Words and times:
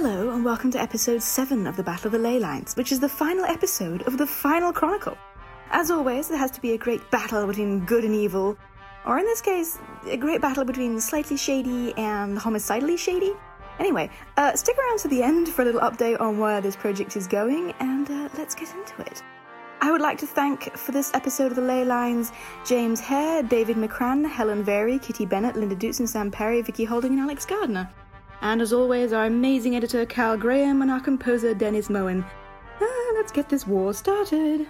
Hello, 0.00 0.30
and 0.30 0.44
welcome 0.44 0.70
to 0.70 0.80
episode 0.80 1.20
7 1.20 1.66
of 1.66 1.76
the 1.76 1.82
Battle 1.82 2.06
of 2.06 2.12
the 2.12 2.20
Ley 2.20 2.38
Lines, 2.38 2.76
which 2.76 2.92
is 2.92 3.00
the 3.00 3.08
final 3.08 3.44
episode 3.44 4.02
of 4.02 4.16
the 4.16 4.28
final 4.28 4.72
chronicle. 4.72 5.18
As 5.72 5.90
always, 5.90 6.28
there 6.28 6.38
has 6.38 6.52
to 6.52 6.60
be 6.60 6.74
a 6.74 6.78
great 6.78 7.10
battle 7.10 7.44
between 7.48 7.84
good 7.84 8.04
and 8.04 8.14
evil, 8.14 8.56
or 9.04 9.18
in 9.18 9.24
this 9.24 9.40
case, 9.40 9.80
a 10.06 10.16
great 10.16 10.40
battle 10.40 10.64
between 10.64 11.00
slightly 11.00 11.36
shady 11.36 11.92
and 11.96 12.38
homicidally 12.38 12.96
shady. 12.96 13.32
Anyway, 13.80 14.08
uh, 14.36 14.54
stick 14.54 14.76
around 14.78 15.00
to 15.00 15.08
the 15.08 15.20
end 15.20 15.48
for 15.48 15.62
a 15.62 15.64
little 15.64 15.80
update 15.80 16.20
on 16.20 16.38
where 16.38 16.60
this 16.60 16.76
project 16.76 17.16
is 17.16 17.26
going, 17.26 17.74
and 17.80 18.08
uh, 18.08 18.28
let's 18.38 18.54
get 18.54 18.72
into 18.72 19.00
it. 19.00 19.20
I 19.80 19.90
would 19.90 20.00
like 20.00 20.18
to 20.18 20.28
thank 20.28 20.76
for 20.76 20.92
this 20.92 21.12
episode 21.12 21.50
of 21.50 21.56
the 21.56 21.62
Ley 21.62 21.84
Lines 21.84 22.30
James 22.64 23.00
Hare, 23.00 23.42
David 23.42 23.76
McCran, 23.76 24.30
Helen 24.30 24.62
Varey, 24.62 25.00
Kitty 25.00 25.26
Bennet, 25.26 25.56
Linda 25.56 25.74
Dootson, 25.74 26.06
Sam 26.06 26.30
Parry, 26.30 26.62
Vicky 26.62 26.84
Holding, 26.84 27.14
and 27.14 27.20
Alex 27.22 27.44
Gardiner. 27.44 27.90
And 28.40 28.62
as 28.62 28.72
always, 28.72 29.12
our 29.12 29.26
amazing 29.26 29.74
editor 29.76 30.06
Cal 30.06 30.36
Graham 30.36 30.82
and 30.82 30.90
our 30.90 31.00
composer 31.00 31.54
Dennis 31.54 31.90
Moen. 31.90 32.24
Uh, 32.80 32.86
let's 33.14 33.32
get 33.32 33.48
this 33.48 33.66
war 33.66 33.92
started. 33.92 34.66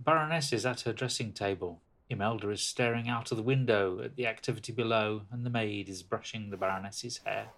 Baroness 0.00 0.52
is 0.52 0.64
at 0.64 0.80
her 0.82 0.92
dressing 0.92 1.32
table. 1.32 1.80
Imelda 2.08 2.48
is 2.50 2.62
staring 2.62 3.08
out 3.08 3.30
of 3.30 3.36
the 3.36 3.42
window 3.42 4.00
at 4.02 4.16
the 4.16 4.26
activity 4.26 4.72
below, 4.72 5.22
and 5.30 5.44
the 5.44 5.50
maid 5.50 5.88
is 5.88 6.02
brushing 6.02 6.50
the 6.50 6.56
Baroness's 6.56 7.18
hair. 7.24 7.48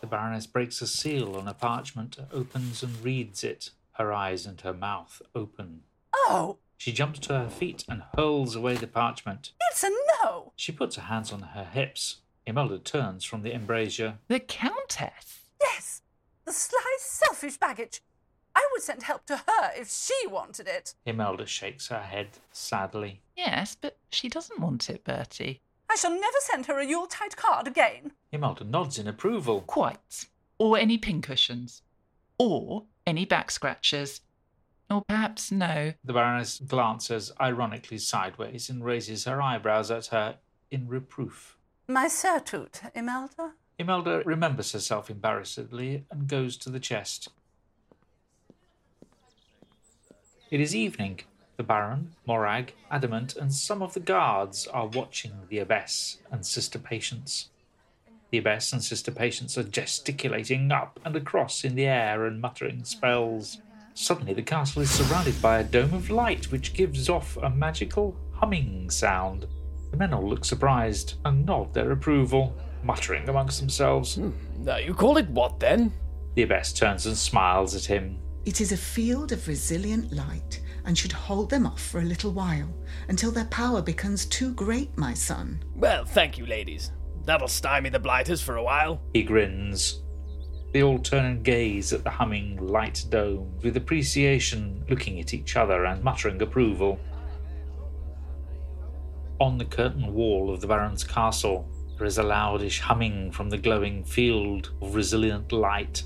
The 0.00 0.06
Baroness 0.06 0.46
breaks 0.46 0.80
a 0.80 0.86
seal 0.86 1.36
on 1.36 1.46
a 1.46 1.54
parchment, 1.54 2.16
opens 2.32 2.82
and 2.82 3.04
reads 3.04 3.44
it, 3.44 3.70
her 3.92 4.12
eyes 4.12 4.46
and 4.46 4.60
her 4.62 4.72
mouth 4.72 5.20
open. 5.34 5.82
Oh, 6.14 6.56
She 6.78 6.92
jumps 6.92 7.18
to 7.20 7.38
her 7.38 7.50
feet 7.50 7.84
and 7.88 8.02
hurls 8.16 8.56
away 8.56 8.76
the 8.76 8.86
parchment. 8.86 9.52
it's 9.70 9.84
a 9.84 9.90
no. 10.24 10.52
She 10.56 10.72
puts 10.72 10.96
her 10.96 11.02
hands 11.02 11.30
on 11.32 11.42
her 11.42 11.64
hips. 11.64 12.16
Imelda 12.50 12.80
turns 12.80 13.22
from 13.22 13.42
the 13.42 13.54
embrasure. 13.54 14.18
The 14.26 14.40
Countess? 14.40 15.44
Yes, 15.60 16.02
the 16.44 16.52
sly, 16.52 16.96
selfish 16.98 17.58
baggage. 17.58 18.02
I 18.56 18.68
would 18.72 18.82
send 18.82 19.04
help 19.04 19.24
to 19.26 19.36
her 19.36 19.70
if 19.76 19.88
she 19.88 20.26
wanted 20.26 20.66
it. 20.66 20.94
Imelda 21.06 21.46
shakes 21.46 21.86
her 21.86 22.00
head 22.00 22.26
sadly. 22.50 23.20
Yes, 23.36 23.76
but 23.80 23.98
she 24.10 24.28
doesn't 24.28 24.58
want 24.58 24.90
it, 24.90 25.04
Bertie. 25.04 25.60
I 25.88 25.94
shall 25.94 26.10
never 26.10 26.38
send 26.40 26.66
her 26.66 26.80
a 26.80 26.84
Yuletide 26.84 27.36
card 27.36 27.68
again. 27.68 28.10
Imelda 28.32 28.64
nods 28.64 28.98
in 28.98 29.06
approval. 29.06 29.60
Quite. 29.60 30.26
Or 30.58 30.76
any 30.76 30.98
pincushions. 30.98 31.82
Or 32.36 32.86
any 33.06 33.26
back 33.26 33.52
scratchers. 33.52 34.22
Or 34.90 35.02
perhaps 35.06 35.52
no. 35.52 35.92
The 36.02 36.12
Baroness 36.12 36.58
glances 36.58 37.30
ironically 37.40 37.98
sideways 37.98 38.68
and 38.68 38.84
raises 38.84 39.24
her 39.26 39.40
eyebrows 39.40 39.92
at 39.92 40.06
her 40.06 40.38
in 40.72 40.88
reproof. 40.88 41.56
My 41.90 42.06
surtout, 42.06 42.82
Imelda. 42.94 43.54
Imelda 43.76 44.22
remembers 44.24 44.70
herself 44.70 45.10
embarrassedly 45.10 46.04
and 46.08 46.28
goes 46.28 46.56
to 46.58 46.70
the 46.70 46.78
chest. 46.78 47.30
It 50.52 50.60
is 50.60 50.76
evening. 50.76 51.22
The 51.56 51.64
Baron, 51.64 52.14
Morag, 52.28 52.74
Adamant, 52.92 53.34
and 53.34 53.52
some 53.52 53.82
of 53.82 53.94
the 53.94 53.98
guards 53.98 54.68
are 54.68 54.86
watching 54.86 55.32
the 55.48 55.58
Abbess 55.58 56.18
and 56.30 56.46
Sister 56.46 56.78
Patience. 56.78 57.48
The 58.30 58.38
Abbess 58.38 58.72
and 58.72 58.84
Sister 58.84 59.10
Patience 59.10 59.58
are 59.58 59.64
gesticulating 59.64 60.70
up 60.70 61.00
and 61.04 61.16
across 61.16 61.64
in 61.64 61.74
the 61.74 61.86
air 61.86 62.24
and 62.24 62.40
muttering 62.40 62.84
spells. 62.84 63.58
Suddenly, 63.94 64.34
the 64.34 64.42
castle 64.42 64.82
is 64.82 64.90
surrounded 64.90 65.42
by 65.42 65.58
a 65.58 65.64
dome 65.64 65.94
of 65.94 66.08
light 66.08 66.52
which 66.52 66.72
gives 66.72 67.08
off 67.08 67.36
a 67.38 67.50
magical 67.50 68.14
humming 68.32 68.90
sound. 68.90 69.48
The 69.90 69.96
men 69.96 70.14
all 70.14 70.28
look 70.28 70.44
surprised 70.44 71.14
and 71.24 71.44
nod 71.44 71.74
their 71.74 71.92
approval, 71.92 72.56
muttering 72.82 73.28
amongst 73.28 73.60
themselves. 73.60 74.14
Hmm, 74.14 74.30
now 74.58 74.76
you 74.76 74.94
call 74.94 75.16
it 75.16 75.28
what 75.30 75.60
then? 75.60 75.92
The 76.34 76.42
Abbess 76.42 76.72
turns 76.72 77.06
and 77.06 77.16
smiles 77.16 77.74
at 77.74 77.84
him. 77.84 78.18
It 78.44 78.60
is 78.60 78.72
a 78.72 78.76
field 78.76 79.32
of 79.32 79.46
resilient 79.48 80.12
light 80.12 80.62
and 80.84 80.96
should 80.96 81.12
hold 81.12 81.50
them 81.50 81.66
off 81.66 81.80
for 81.82 82.00
a 82.00 82.04
little 82.04 82.32
while 82.32 82.72
until 83.08 83.30
their 83.30 83.44
power 83.46 83.82
becomes 83.82 84.24
too 84.26 84.54
great, 84.54 84.96
my 84.96 85.12
son. 85.12 85.62
Well, 85.74 86.04
thank 86.04 86.38
you, 86.38 86.46
ladies. 86.46 86.92
That'll 87.26 87.48
stymie 87.48 87.90
the 87.90 87.98
blighters 87.98 88.40
for 88.40 88.56
a 88.56 88.62
while. 88.62 89.02
He 89.12 89.22
grins. 89.22 90.02
They 90.72 90.82
all 90.82 90.98
turn 90.98 91.24
and 91.26 91.44
gaze 91.44 91.92
at 91.92 92.04
the 92.04 92.10
humming 92.10 92.56
light 92.66 93.04
dome 93.10 93.58
with 93.62 93.76
appreciation, 93.76 94.84
looking 94.88 95.20
at 95.20 95.34
each 95.34 95.56
other 95.56 95.84
and 95.84 96.02
muttering 96.02 96.40
approval. 96.40 96.98
On 99.40 99.56
the 99.56 99.64
curtain 99.64 100.12
wall 100.12 100.52
of 100.52 100.60
the 100.60 100.66
Baron's 100.66 101.02
castle, 101.02 101.66
there 101.96 102.06
is 102.06 102.18
a 102.18 102.22
loudish 102.22 102.78
humming 102.78 103.32
from 103.32 103.48
the 103.48 103.56
glowing 103.56 104.04
field 104.04 104.70
of 104.82 104.94
resilient 104.94 105.50
light. 105.50 106.02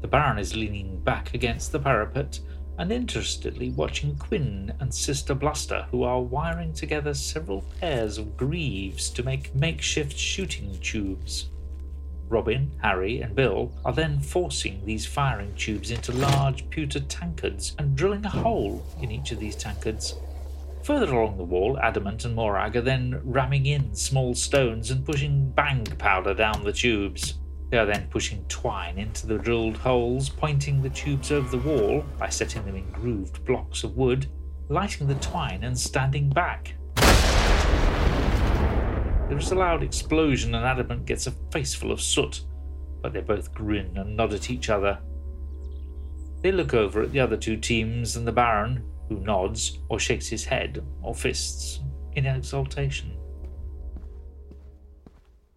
The 0.00 0.08
Baron 0.08 0.36
is 0.36 0.56
leaning 0.56 0.98
back 0.98 1.32
against 1.32 1.70
the 1.70 1.78
parapet 1.78 2.40
and 2.76 2.90
interestedly 2.90 3.70
watching 3.70 4.16
Quinn 4.16 4.74
and 4.80 4.92
Sister 4.92 5.32
Bluster, 5.32 5.86
who 5.92 6.02
are 6.02 6.20
wiring 6.20 6.72
together 6.72 7.14
several 7.14 7.64
pairs 7.78 8.18
of 8.18 8.36
greaves 8.36 9.10
to 9.10 9.22
make 9.22 9.54
makeshift 9.54 10.18
shooting 10.18 10.76
tubes. 10.80 11.50
Robin, 12.28 12.72
Harry, 12.82 13.20
and 13.20 13.36
Bill 13.36 13.72
are 13.84 13.92
then 13.92 14.18
forcing 14.18 14.84
these 14.84 15.06
firing 15.06 15.54
tubes 15.54 15.92
into 15.92 16.10
large 16.10 16.68
pewter 16.70 17.00
tankards 17.00 17.76
and 17.78 17.94
drilling 17.94 18.24
a 18.24 18.28
hole 18.28 18.84
in 19.00 19.12
each 19.12 19.30
of 19.30 19.38
these 19.38 19.54
tankards. 19.54 20.16
Further 20.84 21.12
along 21.12 21.36
the 21.36 21.44
wall, 21.44 21.78
Adamant 21.78 22.24
and 22.24 22.34
Morag 22.34 22.74
are 22.74 22.80
then 22.80 23.20
ramming 23.22 23.66
in 23.66 23.94
small 23.94 24.34
stones 24.34 24.90
and 24.90 25.04
pushing 25.04 25.50
bang 25.50 25.84
powder 25.84 26.32
down 26.32 26.64
the 26.64 26.72
tubes. 26.72 27.34
They 27.70 27.76
are 27.76 27.86
then 27.86 28.08
pushing 28.10 28.44
twine 28.48 28.98
into 28.98 29.26
the 29.26 29.38
drilled 29.38 29.76
holes, 29.76 30.30
pointing 30.30 30.80
the 30.80 30.90
tubes 30.90 31.30
over 31.30 31.48
the 31.48 31.62
wall 31.62 32.04
by 32.18 32.30
setting 32.30 32.64
them 32.64 32.76
in 32.76 32.90
grooved 32.90 33.44
blocks 33.44 33.84
of 33.84 33.96
wood, 33.96 34.26
lighting 34.70 35.06
the 35.06 35.14
twine 35.16 35.64
and 35.64 35.78
standing 35.78 36.30
back. 36.30 36.74
There 39.28 39.38
is 39.38 39.52
a 39.52 39.54
loud 39.54 39.82
explosion 39.82 40.54
and 40.54 40.64
Adamant 40.64 41.04
gets 41.04 41.26
a 41.26 41.32
face 41.52 41.74
full 41.74 41.92
of 41.92 42.00
soot, 42.00 42.40
but 43.02 43.12
they 43.12 43.20
both 43.20 43.54
grin 43.54 43.96
and 43.98 44.16
nod 44.16 44.32
at 44.32 44.50
each 44.50 44.70
other. 44.70 44.98
They 46.42 46.50
look 46.50 46.72
over 46.72 47.02
at 47.02 47.12
the 47.12 47.20
other 47.20 47.36
two 47.36 47.58
teams 47.58 48.16
and 48.16 48.26
the 48.26 48.32
Baron, 48.32 48.89
who 49.10 49.18
nods 49.20 49.78
or 49.90 49.98
shakes 49.98 50.28
his 50.28 50.46
head 50.46 50.82
or 51.02 51.14
fists 51.14 51.80
in 52.14 52.24
exultation. 52.24 53.12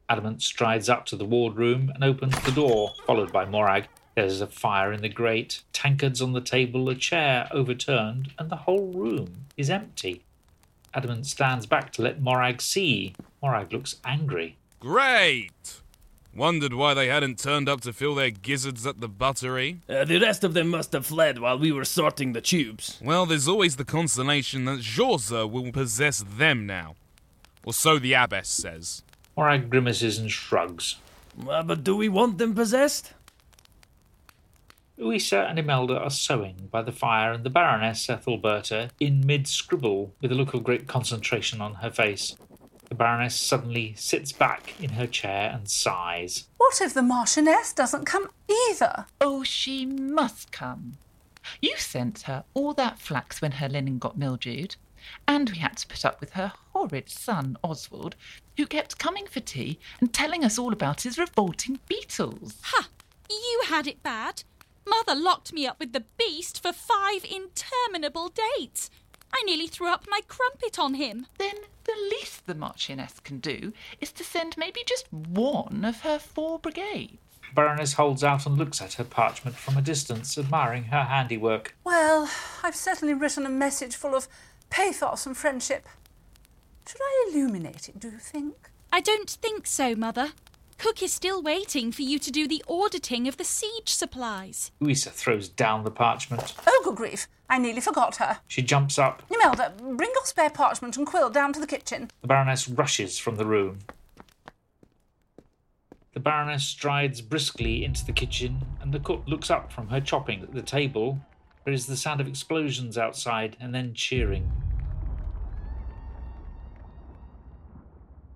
Adamant 0.09 0.41
strides 0.41 0.89
up 0.89 1.05
to 1.05 1.15
the 1.15 1.23
wardroom 1.23 1.89
and 1.93 2.03
opens 2.03 2.37
the 2.41 2.51
door, 2.51 2.93
followed 3.05 3.31
by 3.31 3.45
Morag. 3.45 3.87
There's 4.15 4.41
a 4.41 4.47
fire 4.47 4.91
in 4.91 5.01
the 5.01 5.09
grate, 5.09 5.61
tankards 5.71 6.21
on 6.21 6.33
the 6.33 6.41
table, 6.41 6.89
a 6.89 6.95
chair 6.95 7.47
overturned, 7.51 8.33
and 8.37 8.49
the 8.49 8.57
whole 8.57 8.91
room 8.91 9.45
is 9.55 9.69
empty. 9.69 10.23
Adamant 10.93 11.25
stands 11.25 11.65
back 11.65 11.91
to 11.93 12.01
let 12.01 12.21
Morag 12.21 12.61
see. 12.61 13.15
Morag 13.41 13.71
looks 13.71 13.95
angry. 14.03 14.57
Great! 14.79 15.81
Wondered 16.35 16.73
why 16.73 16.95
they 16.95 17.07
hadn't 17.07 17.37
turned 17.37 17.69
up 17.69 17.81
to 17.81 17.93
fill 17.93 18.15
their 18.15 18.31
gizzards 18.31 18.87
at 18.87 18.99
the 18.99 19.07
buttery. 19.07 19.81
Uh, 19.87 20.03
the 20.03 20.19
rest 20.19 20.43
of 20.43 20.55
them 20.55 20.69
must 20.69 20.91
have 20.93 21.05
fled 21.05 21.37
while 21.37 21.59
we 21.59 21.71
were 21.71 21.85
sorting 21.85 22.33
the 22.33 22.41
tubes. 22.41 22.99
Well, 23.03 23.27
there's 23.27 23.47
always 23.47 23.75
the 23.75 23.85
consolation 23.85 24.65
that 24.65 24.79
Jorza 24.79 25.49
will 25.49 25.71
possess 25.71 26.23
them 26.27 26.65
now. 26.65 26.95
Or 27.63 27.73
so 27.73 27.99
the 27.99 28.13
abbess 28.13 28.49
says. 28.49 29.03
Morag 29.37 29.69
grimaces 29.69 30.17
and 30.17 30.31
shrugs. 30.31 30.95
Uh, 31.47 31.61
but 31.61 31.83
do 31.83 31.95
we 31.95 32.09
want 32.09 32.39
them 32.39 32.55
possessed? 32.55 33.13
Louisa 34.97 35.47
and 35.49 35.57
Imelda 35.57 35.97
are 35.97 36.09
sewing 36.09 36.69
by 36.71 36.81
the 36.81 36.91
fire, 36.91 37.31
and 37.31 37.43
the 37.43 37.49
Baroness 37.49 38.07
Ethelberta 38.07 38.91
in 38.99 39.25
mid 39.25 39.47
scribble 39.47 40.13
with 40.21 40.31
a 40.31 40.35
look 40.35 40.53
of 40.53 40.63
great 40.63 40.87
concentration 40.87 41.61
on 41.61 41.75
her 41.75 41.89
face. 41.89 42.35
The 43.03 43.07
Baroness 43.09 43.35
suddenly 43.35 43.95
sits 43.97 44.31
back 44.31 44.79
in 44.79 44.91
her 44.91 45.07
chair 45.07 45.51
and 45.53 45.69
sighs. 45.69 46.47
What 46.55 46.79
if 46.79 46.93
the 46.93 47.01
Marchioness 47.01 47.73
doesn't 47.73 48.05
come 48.05 48.29
either? 48.69 49.07
Oh, 49.19 49.43
she 49.43 49.85
must 49.85 50.53
come. 50.53 50.97
You 51.61 51.75
sent 51.75 52.21
her 52.21 52.45
all 52.53 52.73
that 52.75 52.99
flax 52.99 53.41
when 53.41 53.51
her 53.51 53.67
linen 53.67 53.97
got 53.97 54.17
mildewed, 54.17 54.77
and 55.27 55.49
we 55.49 55.57
had 55.57 55.75
to 55.79 55.87
put 55.87 56.05
up 56.05 56.21
with 56.21 56.31
her 56.35 56.53
horrid 56.71 57.09
son, 57.09 57.57
Oswald, 57.61 58.15
who 58.55 58.65
kept 58.65 58.99
coming 58.99 59.27
for 59.27 59.41
tea 59.41 59.79
and 59.99 60.13
telling 60.13 60.45
us 60.45 60.57
all 60.57 60.71
about 60.71 61.01
his 61.01 61.17
revolting 61.17 61.81
beetles. 61.89 62.55
Ha! 62.61 62.87
You 63.29 63.63
had 63.67 63.85
it 63.85 64.01
bad. 64.01 64.43
Mother 64.87 65.13
locked 65.13 65.51
me 65.51 65.67
up 65.67 65.77
with 65.77 65.91
the 65.91 66.05
beast 66.17 66.61
for 66.61 66.71
five 66.71 67.25
interminable 67.25 68.29
dates. 68.57 68.89
I 69.33 69.41
nearly 69.45 69.67
threw 69.67 69.87
up 69.87 70.05
my 70.07 70.21
crumpet 70.27 70.77
on 70.77 70.93
him. 70.93 71.25
Then 71.37 71.55
the 71.85 71.95
least 72.11 72.45
the 72.45 72.53
Marchioness 72.55 73.21
can 73.23 73.39
do 73.39 73.73
is 73.99 74.11
to 74.13 74.23
send 74.23 74.57
maybe 74.57 74.81
just 74.85 75.11
one 75.11 75.83
of 75.83 76.01
her 76.01 76.19
four 76.19 76.59
brigades. 76.59 77.17
Baroness 77.55 77.93
holds 77.93 78.23
out 78.23 78.45
and 78.45 78.57
looks 78.57 78.81
at 78.81 78.93
her 78.93 79.03
parchment 79.03 79.55
from 79.55 79.77
a 79.77 79.81
distance, 79.81 80.37
admiring 80.37 80.85
her 80.85 81.03
handiwork. 81.03 81.75
Well, 81.83 82.29
I've 82.63 82.75
certainly 82.75 83.13
written 83.13 83.45
a 83.45 83.49
message 83.49 83.95
full 83.95 84.15
of 84.15 84.27
pathos 84.69 85.25
and 85.25 85.37
friendship. 85.37 85.87
Should 86.87 87.01
I 87.01 87.29
illuminate 87.29 87.89
it, 87.89 87.99
do 87.99 88.09
you 88.09 88.17
think? 88.17 88.69
I 88.91 89.01
don't 89.01 89.29
think 89.29 89.67
so, 89.67 89.95
Mother. 89.95 90.29
Cook 90.77 91.01
is 91.01 91.13
still 91.13 91.41
waiting 91.41 91.91
for 91.91 92.01
you 92.01 92.19
to 92.19 92.31
do 92.31 92.47
the 92.47 92.63
auditing 92.67 93.27
of 93.27 93.37
the 93.37 93.43
siege 93.43 93.89
supplies. 93.89 94.71
Louisa 94.79 95.09
throws 95.09 95.49
down 95.49 95.83
the 95.83 95.91
parchment. 95.91 96.53
Oh, 96.67 96.81
good 96.83 96.95
grief. 96.95 97.27
I 97.49 97.57
nearly 97.57 97.81
forgot 97.81 98.17
her. 98.17 98.39
She 98.47 98.61
jumps 98.61 98.97
up. 98.97 99.23
Imelda, 99.29 99.73
bring 99.77 100.11
your 100.13 100.25
spare 100.25 100.49
parchment 100.49 100.97
and 100.97 101.05
quill 101.05 101.29
down 101.29 101.53
to 101.53 101.59
the 101.59 101.67
kitchen. 101.67 102.09
The 102.21 102.27
Baroness 102.27 102.67
rushes 102.67 103.19
from 103.19 103.35
the 103.35 103.45
room. 103.45 103.79
The 106.13 106.19
Baroness 106.19 106.63
strides 106.63 107.21
briskly 107.21 107.83
into 107.83 108.05
the 108.05 108.11
kitchen, 108.11 108.65
and 108.81 108.93
the 108.93 108.99
cook 108.99 109.23
looks 109.25 109.49
up 109.49 109.71
from 109.71 109.87
her 109.87 109.99
chopping 109.99 110.41
at 110.43 110.53
the 110.53 110.61
table. 110.61 111.19
There 111.65 111.73
is 111.73 111.87
the 111.87 111.97
sound 111.97 112.21
of 112.21 112.27
explosions 112.27 112.97
outside, 112.97 113.57
and 113.59 113.73
then 113.73 113.93
cheering. 113.93 114.51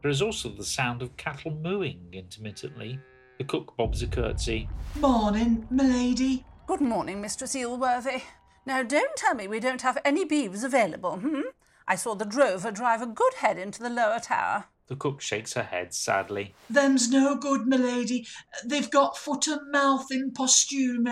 There 0.02 0.12
is 0.12 0.22
also 0.22 0.50
the 0.50 0.64
sound 0.64 1.02
of 1.02 1.18
cattle 1.18 1.52
mooing 1.52 2.00
intermittently. 2.14 3.00
The 3.40 3.44
cook 3.44 3.76
bobs 3.78 4.04
a 4.04 4.08
curtsy. 4.08 4.70
Morning, 5.00 5.68
milady. 5.70 6.46
Good 6.68 6.82
morning, 6.82 7.22
Mistress 7.22 7.56
Eelworthy. 7.56 8.22
Now, 8.66 8.84
don't 8.84 9.16
tell 9.16 9.34
me 9.34 9.48
we 9.48 9.60
don't 9.60 9.82
have 9.82 9.98
any 10.04 10.26
beeves 10.26 10.64
available, 10.64 11.18
hmm? 11.18 11.42
I 11.88 11.96
saw 11.96 12.16
the 12.16 12.26
drover 12.26 12.72
drive 12.72 13.02
a 13.02 13.08
good 13.08 13.36
head 13.36 13.58
into 13.58 13.82
the 13.82 13.90
lower 13.90 14.20
tower. 14.20 14.66
The 14.88 14.96
cook 14.96 15.22
shakes 15.22 15.54
her 15.54 15.64
head 15.64 15.94
sadly. 15.94 16.54
Them's 16.70 17.10
no 17.10 17.36
good, 17.36 17.68
milady. 17.68 18.28
They've 18.66 18.90
got 18.90 19.18
foot 19.18 19.48
and 19.48 19.72
mouth 19.72 20.08
in 20.12 20.32
postume. 20.32 21.08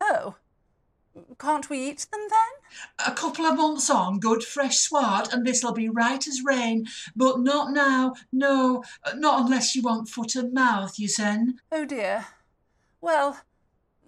Oh, 0.00 0.36
can't 1.38 1.70
we 1.70 1.88
eat 1.88 2.06
them 2.10 2.20
then? 2.28 3.06
A 3.06 3.14
couple 3.14 3.44
of 3.46 3.56
months 3.56 3.90
on, 3.90 4.18
good 4.18 4.42
fresh 4.42 4.78
sward, 4.78 5.28
and 5.32 5.46
this'll 5.46 5.72
be 5.72 5.88
right 5.88 6.26
as 6.26 6.42
rain. 6.44 6.86
But 7.16 7.40
not 7.40 7.72
now, 7.72 8.14
no, 8.32 8.84
not 9.14 9.44
unless 9.44 9.74
you 9.74 9.82
want 9.82 10.08
foot 10.08 10.34
and 10.34 10.52
mouth, 10.52 10.98
you 10.98 11.08
sen. 11.08 11.60
Oh 11.72 11.84
dear. 11.84 12.26
Well, 13.00 13.38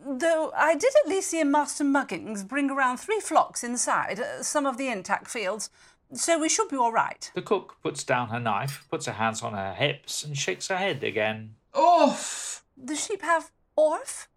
though 0.05 0.53
I 0.57 0.75
did 0.75 0.93
at 1.05 1.09
least 1.09 1.31
see 1.31 1.45
Master 1.45 1.85
Muggins 1.85 2.47
bring 2.47 2.71
around 2.71 2.99
three 2.99 3.21
flocks 3.21 3.62
inside 3.62 4.21
uh, 4.21 4.43
some 4.43 4.67
of 4.67 4.77
the 4.79 4.89
intact 4.89 5.29
fields, 5.29 5.71
so 6.12 6.39
we 6.39 6.49
should 6.49 6.69
be 6.69 6.77
all 6.77 6.93
right. 6.93 7.31
The 7.35 7.43
cook 7.43 7.77
puts 7.83 8.03
down 8.03 8.29
her 8.29 8.41
knife, 8.41 8.87
puts 8.91 9.07
her 9.07 9.12
hands 9.12 9.43
on 9.43 9.55
her 9.55 9.75
hips, 9.75 10.25
and 10.25 10.37
shakes 10.37 10.69
her 10.69 10.77
head 10.77 11.05
again. 11.05 11.55
Orf! 11.73 12.65
The 12.77 12.97
sheep 12.97 13.23
have 13.23 13.51
orf? 13.77 14.29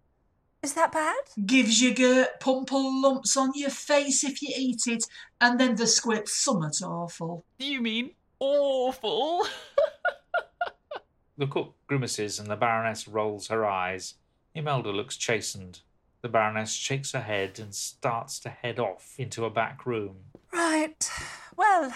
Is 0.64 0.72
that 0.72 0.92
bad? 0.92 1.14
Gives 1.44 1.82
you 1.82 1.94
gurt 1.94 2.40
pumple 2.40 3.02
lumps 3.02 3.36
on 3.36 3.52
your 3.54 3.68
face 3.68 4.24
if 4.24 4.40
you 4.40 4.48
eat 4.56 4.86
it, 4.86 5.04
and 5.38 5.60
then 5.60 5.76
the 5.76 5.86
squirt's 5.86 6.42
summat 6.42 6.80
awful. 6.82 7.44
You 7.58 7.82
mean 7.82 8.12
awful? 8.40 9.46
The 11.36 11.48
cook 11.48 11.74
grimaces 11.88 12.38
and 12.38 12.48
the 12.48 12.54
Baroness 12.54 13.08
rolls 13.08 13.48
her 13.48 13.66
eyes. 13.66 14.14
Imelda 14.54 14.90
looks 14.90 15.16
chastened. 15.16 15.80
The 16.22 16.28
Baroness 16.28 16.72
shakes 16.72 17.10
her 17.10 17.22
head 17.22 17.58
and 17.58 17.74
starts 17.74 18.38
to 18.40 18.50
head 18.50 18.78
off 18.78 19.14
into 19.18 19.44
a 19.44 19.50
back 19.50 19.84
room. 19.84 20.14
Right. 20.52 21.10
Well, 21.56 21.92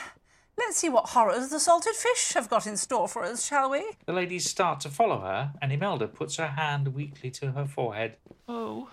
let's 0.59 0.77
see 0.77 0.89
what 0.89 1.11
horrors 1.11 1.49
the 1.49 1.61
salted 1.61 1.95
fish 1.95 2.33
have 2.35 2.49
got 2.49 2.67
in 2.67 2.77
store 2.77 3.09
for 3.09 3.25
us, 3.25 3.47
shall 3.47 3.71
we? 3.71 3.85
The 4.07 4.13
ladies 4.13 4.49
start 4.49 4.81
to 4.81 4.89
follow 4.89 5.21
her, 5.21 5.53
and 5.63 5.73
Imelda 5.73 6.09
puts 6.09 6.37
her 6.37 6.49
hand 6.49 6.95
weakly 6.95 7.31
to 7.33 7.53
her 7.53 7.67
forehead. 7.67 8.17
Oh, 8.49 8.91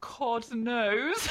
God 0.00 0.52
knows. 0.54 1.28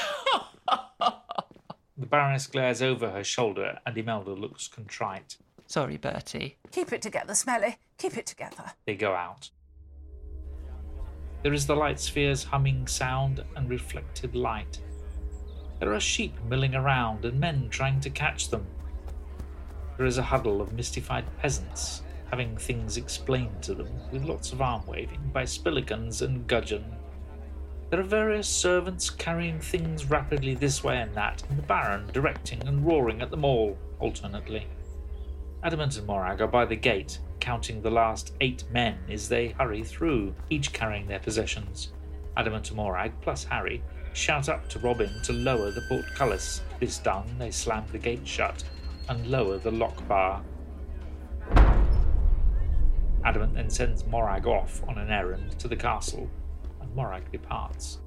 The 0.68 2.06
Baroness 2.06 2.47
glares 2.47 2.81
over 2.81 3.09
her 3.09 3.24
shoulder, 3.24 3.80
and 3.86 3.97
Imelda 3.97 4.31
looks 4.31 4.68
contrite. 4.68 5.38
Sorry, 5.65 5.97
Bertie. 5.97 6.57
Keep 6.71 6.94
it 6.94 7.01
together, 7.01 7.36
Smelly. 7.36 7.77
Keep 7.97 8.18
it 8.18 8.25
together. 8.25 8.71
They 8.86 8.95
go 8.95 9.13
out. 9.13 9.50
There 11.44 11.53
is 11.53 11.68
the 11.68 11.75
light 11.75 12.00
sphere's 12.00 12.44
humming 12.44 12.88
sound 12.88 13.44
and 13.56 13.69
reflected 13.69 14.36
light. 14.36 14.80
There 15.80 15.94
are 15.94 16.00
sheep 16.00 16.33
milling 16.50 16.75
around 16.75 17.24
and 17.25 17.39
men 17.39 17.69
trying 17.69 18.00
to 18.01 18.09
catch 18.09 18.50
them. 18.50 18.65
There 20.00 20.07
is 20.07 20.18
a 20.18 20.24
huddle 20.24 20.62
of 20.62 20.72
mystified 20.72 21.25
peasants 21.40 22.04
having 22.31 22.56
things 22.56 22.96
explained 22.96 23.62
to 23.63 23.74
them 23.74 23.90
with 24.13 24.24
lots 24.24 24.54
of 24.54 24.62
arm 24.62 24.86
waving 24.88 25.19
by 25.34 25.44
Spillikins 25.44 26.22
and 26.22 26.48
Gudgeon. 26.48 26.86
There 27.90 28.00
are 28.00 28.04
various 28.04 28.48
servants 28.48 29.10
carrying 29.10 29.60
things 29.60 30.10
rapidly 30.10 30.56
this 30.56 30.86
way 30.86 31.00
and 31.00 31.13
that, 31.16 31.44
and 31.50 31.57
the 31.57 31.63
Baron 31.63 32.07
directing 32.13 32.66
and 32.66 32.88
roaring 32.88 33.22
at 33.22 33.30
them 33.30 33.44
all 33.44 33.78
alternately. 34.00 34.68
Adamant 35.63 35.98
and 35.98 36.07
Morag 36.07 36.40
are 36.40 36.48
by 36.48 36.63
the 36.63 36.78
gate, 36.78 37.19
counting 37.42 37.81
the 37.81 37.92
last 37.92 38.31
eight 38.40 38.63
men 38.72 38.98
as 39.10 39.28
they 39.28 39.50
hurry 39.50 39.84
through, 39.84 40.34
each 40.50 40.72
carrying 40.72 41.07
their 41.07 41.19
possessions. 41.19 41.92
Adamant 42.38 42.69
and 42.69 42.78
Morag, 42.78 43.12
plus 43.19 43.44
Harry, 43.44 43.84
shout 44.13 44.48
up 44.48 44.69
to 44.69 44.80
Robin 44.80 45.12
to 45.24 45.34
lower 45.34 45.72
the 45.72 45.84
portcullis. 45.90 46.62
This 46.80 47.00
done, 47.00 47.25
they 47.38 47.51
slam 47.51 47.84
the 47.92 47.98
gate 47.98 48.25
shut 48.25 48.63
and 49.10 49.28
lower 49.28 49.58
the 49.58 49.72
lock 49.72 50.08
bar. 50.08 50.42
Adamant 53.26 53.54
then 53.54 53.70
sends 53.70 54.06
Morag 54.06 54.48
off 54.48 54.82
on 54.88 54.98
an 54.98 55.10
errand 55.10 55.60
to 55.60 55.68
the 55.68 55.76
castle, 55.76 56.30
and 56.80 56.96
Morag 56.96 57.30
departs. 57.32 58.00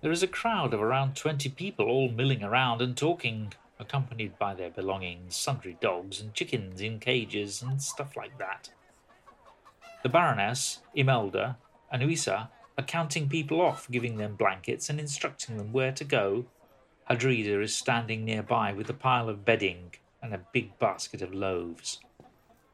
There 0.00 0.10
is 0.10 0.22
a 0.22 0.28
crowd 0.28 0.72
of 0.72 0.80
around 0.80 1.14
twenty 1.14 1.48
people 1.48 1.86
all 1.86 2.08
milling 2.08 2.42
around 2.42 2.80
and 2.80 2.96
talking, 2.96 3.52
accompanied 3.78 4.38
by 4.38 4.54
their 4.54 4.70
belongings, 4.70 5.36
sundry 5.36 5.76
dogs 5.80 6.20
and 6.20 6.32
chickens 6.34 6.80
in 6.80 6.98
cages 6.98 7.62
and 7.62 7.82
stuff 7.82 8.16
like 8.16 8.38
that. 8.38 8.70
The 10.02 10.08
Baroness, 10.08 10.80
Imelda, 10.94 11.56
and 11.90 12.02
Uisa 12.02 12.48
are 12.78 12.84
counting 12.84 13.28
people 13.28 13.60
off, 13.60 13.88
giving 13.90 14.16
them 14.16 14.34
blankets 14.34 14.88
and 14.88 14.98
instructing 14.98 15.56
them 15.56 15.72
where 15.72 15.92
to 15.92 16.04
go. 16.04 16.46
Hadrida 17.10 17.62
is 17.62 17.74
standing 17.74 18.24
nearby 18.24 18.72
with 18.72 18.88
a 18.88 18.94
pile 18.94 19.28
of 19.28 19.44
bedding 19.44 19.92
and 20.22 20.34
a 20.34 20.46
big 20.52 20.78
basket 20.78 21.20
of 21.22 21.34
loaves. 21.34 22.00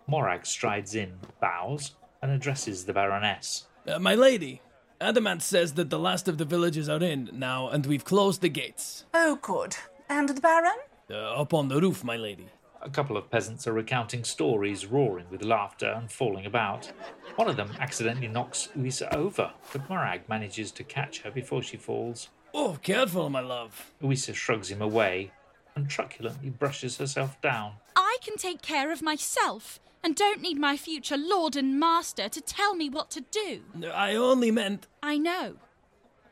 Morag 0.06 0.46
strides 0.46 0.94
in, 0.94 1.14
bows, 1.40 1.92
and 2.22 2.30
addresses 2.30 2.84
the 2.84 2.92
Baroness. 2.92 3.66
Uh, 3.86 3.98
my 3.98 4.14
lady, 4.14 4.60
Adamant 5.00 5.42
says 5.42 5.74
that 5.74 5.90
the 5.90 5.98
last 5.98 6.28
of 6.28 6.38
the 6.38 6.44
villages 6.44 6.88
are 6.88 7.02
in 7.02 7.30
now, 7.32 7.68
and 7.68 7.86
we've 7.86 8.04
closed 8.04 8.40
the 8.40 8.48
gates. 8.48 9.04
Oh, 9.14 9.38
good. 9.40 9.76
And 10.08 10.28
the 10.28 10.40
Baron? 10.40 10.78
Uh, 11.10 11.40
up 11.40 11.54
on 11.54 11.68
the 11.68 11.80
roof, 11.80 12.04
my 12.04 12.16
lady. 12.16 12.48
A 12.82 12.90
couple 12.90 13.16
of 13.16 13.30
peasants 13.30 13.66
are 13.66 13.72
recounting 13.72 14.24
stories, 14.24 14.86
roaring 14.86 15.26
with 15.30 15.42
laughter 15.42 15.90
and 15.90 16.10
falling 16.10 16.46
about. 16.46 16.90
One 17.36 17.48
of 17.48 17.56
them 17.56 17.70
accidentally 17.80 18.28
knocks 18.28 18.68
Uisa 18.76 19.12
over, 19.14 19.52
but 19.72 19.88
Morag 19.88 20.28
manages 20.28 20.70
to 20.72 20.84
catch 20.84 21.22
her 21.22 21.30
before 21.30 21.62
she 21.62 21.76
falls. 21.76 22.28
Oh, 22.54 22.78
careful, 22.82 23.28
my 23.30 23.40
love. 23.40 23.92
Uisa 24.02 24.34
shrugs 24.34 24.70
him 24.70 24.82
away 24.82 25.32
and 25.74 25.88
truculently 25.88 26.50
brushes 26.50 26.96
herself 26.96 27.40
down. 27.40 27.74
I 27.94 28.18
can 28.22 28.36
take 28.36 28.62
care 28.62 28.90
of 28.90 29.02
myself 29.02 29.78
and 30.02 30.14
don't 30.16 30.40
need 30.40 30.58
my 30.58 30.76
future 30.76 31.16
lord 31.16 31.56
and 31.56 31.78
master 31.78 32.28
to 32.28 32.40
tell 32.40 32.74
me 32.74 32.88
what 32.88 33.10
to 33.12 33.20
do. 33.20 33.62
I 33.92 34.14
only 34.14 34.50
meant. 34.50 34.86
I 35.02 35.18
know. 35.18 35.56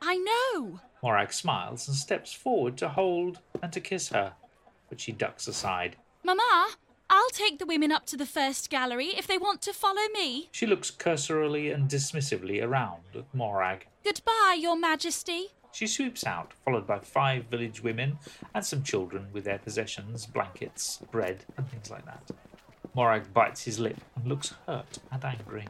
I 0.00 0.16
know. 0.16 0.80
Morag 1.02 1.32
smiles 1.32 1.86
and 1.88 1.96
steps 1.96 2.32
forward 2.32 2.76
to 2.78 2.88
hold 2.88 3.40
and 3.62 3.72
to 3.72 3.80
kiss 3.80 4.08
her, 4.08 4.32
but 4.88 5.00
she 5.00 5.12
ducks 5.12 5.46
aside. 5.46 5.96
Mamma, 6.24 6.68
I'll 7.08 7.30
take 7.30 7.58
the 7.58 7.66
women 7.66 7.92
up 7.92 8.06
to 8.06 8.16
the 8.16 8.26
first 8.26 8.68
gallery 8.68 9.08
if 9.16 9.26
they 9.26 9.38
want 9.38 9.62
to 9.62 9.72
follow 9.72 10.08
me. 10.12 10.48
She 10.52 10.66
looks 10.66 10.90
cursorily 10.90 11.70
and 11.70 11.88
dismissively 11.88 12.62
around 12.62 13.02
at 13.14 13.32
Morag. 13.32 13.86
Goodbye, 14.04 14.58
Your 14.58 14.76
Majesty. 14.76 15.48
She 15.72 15.86
sweeps 15.86 16.24
out, 16.24 16.52
followed 16.64 16.86
by 16.86 16.98
five 17.00 17.44
village 17.44 17.82
women 17.82 18.18
and 18.54 18.64
some 18.64 18.82
children 18.82 19.28
with 19.32 19.44
their 19.44 19.58
possessions, 19.58 20.26
blankets, 20.26 21.00
bread, 21.12 21.44
and 21.56 21.68
things 21.68 21.90
like 21.90 22.04
that. 22.06 22.30
Morag 22.94 23.32
bites 23.34 23.62
his 23.62 23.78
lip 23.78 23.98
and 24.16 24.26
looks 24.26 24.54
hurt 24.66 24.98
and 25.12 25.22
angry. 25.22 25.66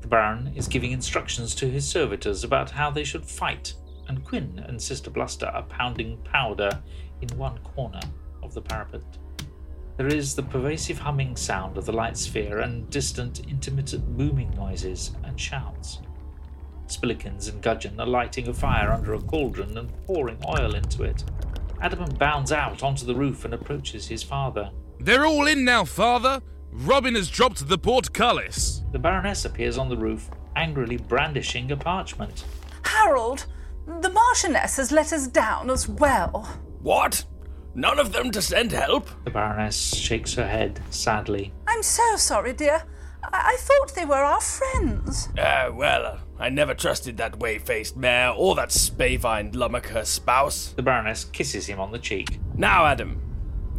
The 0.00 0.08
Baron 0.08 0.54
is 0.56 0.68
giving 0.68 0.92
instructions 0.92 1.54
to 1.56 1.68
his 1.68 1.86
servitors 1.86 2.42
about 2.42 2.70
how 2.70 2.90
they 2.90 3.04
should 3.04 3.26
fight, 3.26 3.74
and 4.08 4.24
Quinn 4.24 4.64
and 4.66 4.80
Sister 4.80 5.10
Bluster 5.10 5.46
are 5.46 5.62
pounding 5.62 6.18
powder 6.24 6.82
in 7.20 7.28
one 7.38 7.58
corner 7.58 8.00
of 8.42 8.54
the 8.54 8.62
parapet. 8.62 9.02
There 9.96 10.06
is 10.06 10.34
the 10.34 10.42
pervasive 10.42 10.98
humming 10.98 11.36
sound 11.36 11.76
of 11.76 11.84
the 11.84 11.92
light 11.92 12.16
sphere 12.16 12.60
and 12.60 12.88
distant, 12.88 13.40
intermittent 13.48 14.16
booming 14.16 14.50
noises 14.56 15.12
and 15.24 15.38
shouts. 15.38 15.98
Spillikins 16.86 17.50
and 17.50 17.60
Gudgeon 17.60 18.00
are 18.00 18.06
lighting 18.06 18.48
a 18.48 18.54
fire 18.54 18.92
under 18.92 19.14
a 19.14 19.20
cauldron 19.20 19.76
and 19.76 19.92
pouring 20.06 20.38
oil 20.46 20.74
into 20.74 21.02
it. 21.02 21.24
Adamant 21.80 22.18
bounds 22.18 22.52
out 22.52 22.82
onto 22.82 23.06
the 23.06 23.14
roof 23.14 23.44
and 23.44 23.54
approaches 23.54 24.06
his 24.06 24.22
father. 24.22 24.70
They're 25.00 25.26
all 25.26 25.46
in 25.46 25.64
now, 25.64 25.84
father. 25.84 26.42
Robin 26.72 27.14
has 27.14 27.28
dropped 27.28 27.68
the 27.68 27.78
portcullis. 27.78 28.82
The 28.92 28.98
Baroness 28.98 29.44
appears 29.44 29.78
on 29.78 29.88
the 29.88 29.96
roof, 29.96 30.30
angrily 30.56 30.96
brandishing 30.96 31.70
a 31.72 31.76
parchment. 31.76 32.44
Harold, 32.84 33.46
the 34.00 34.10
Marchioness 34.10 34.76
has 34.76 34.92
let 34.92 35.12
us 35.12 35.26
down 35.26 35.70
as 35.70 35.88
well. 35.88 36.42
What? 36.82 37.24
None 37.74 37.98
of 37.98 38.12
them 38.12 38.30
to 38.32 38.42
send 38.42 38.72
help? 38.72 39.08
The 39.24 39.30
Baroness 39.30 39.94
shakes 39.94 40.34
her 40.34 40.46
head 40.46 40.80
sadly. 40.90 41.52
I'm 41.66 41.82
so 41.82 42.16
sorry, 42.16 42.52
dear. 42.52 42.82
I, 43.24 43.54
I 43.54 43.56
thought 43.58 43.94
they 43.94 44.04
were 44.04 44.16
our 44.16 44.40
friends. 44.40 45.28
Ah, 45.38 45.70
well, 45.72 46.18
I 46.38 46.50
never 46.50 46.74
trusted 46.74 47.16
that 47.16 47.38
way 47.38 47.58
faced 47.58 47.96
mare 47.96 48.30
or 48.30 48.54
that 48.56 48.72
spavined 48.72 49.54
lummock 49.56 49.86
her 49.86 50.04
spouse. 50.04 50.72
The 50.76 50.82
Baroness 50.82 51.24
kisses 51.24 51.66
him 51.66 51.80
on 51.80 51.92
the 51.92 51.98
cheek. 51.98 52.38
Now, 52.54 52.86
Adam, 52.86 53.22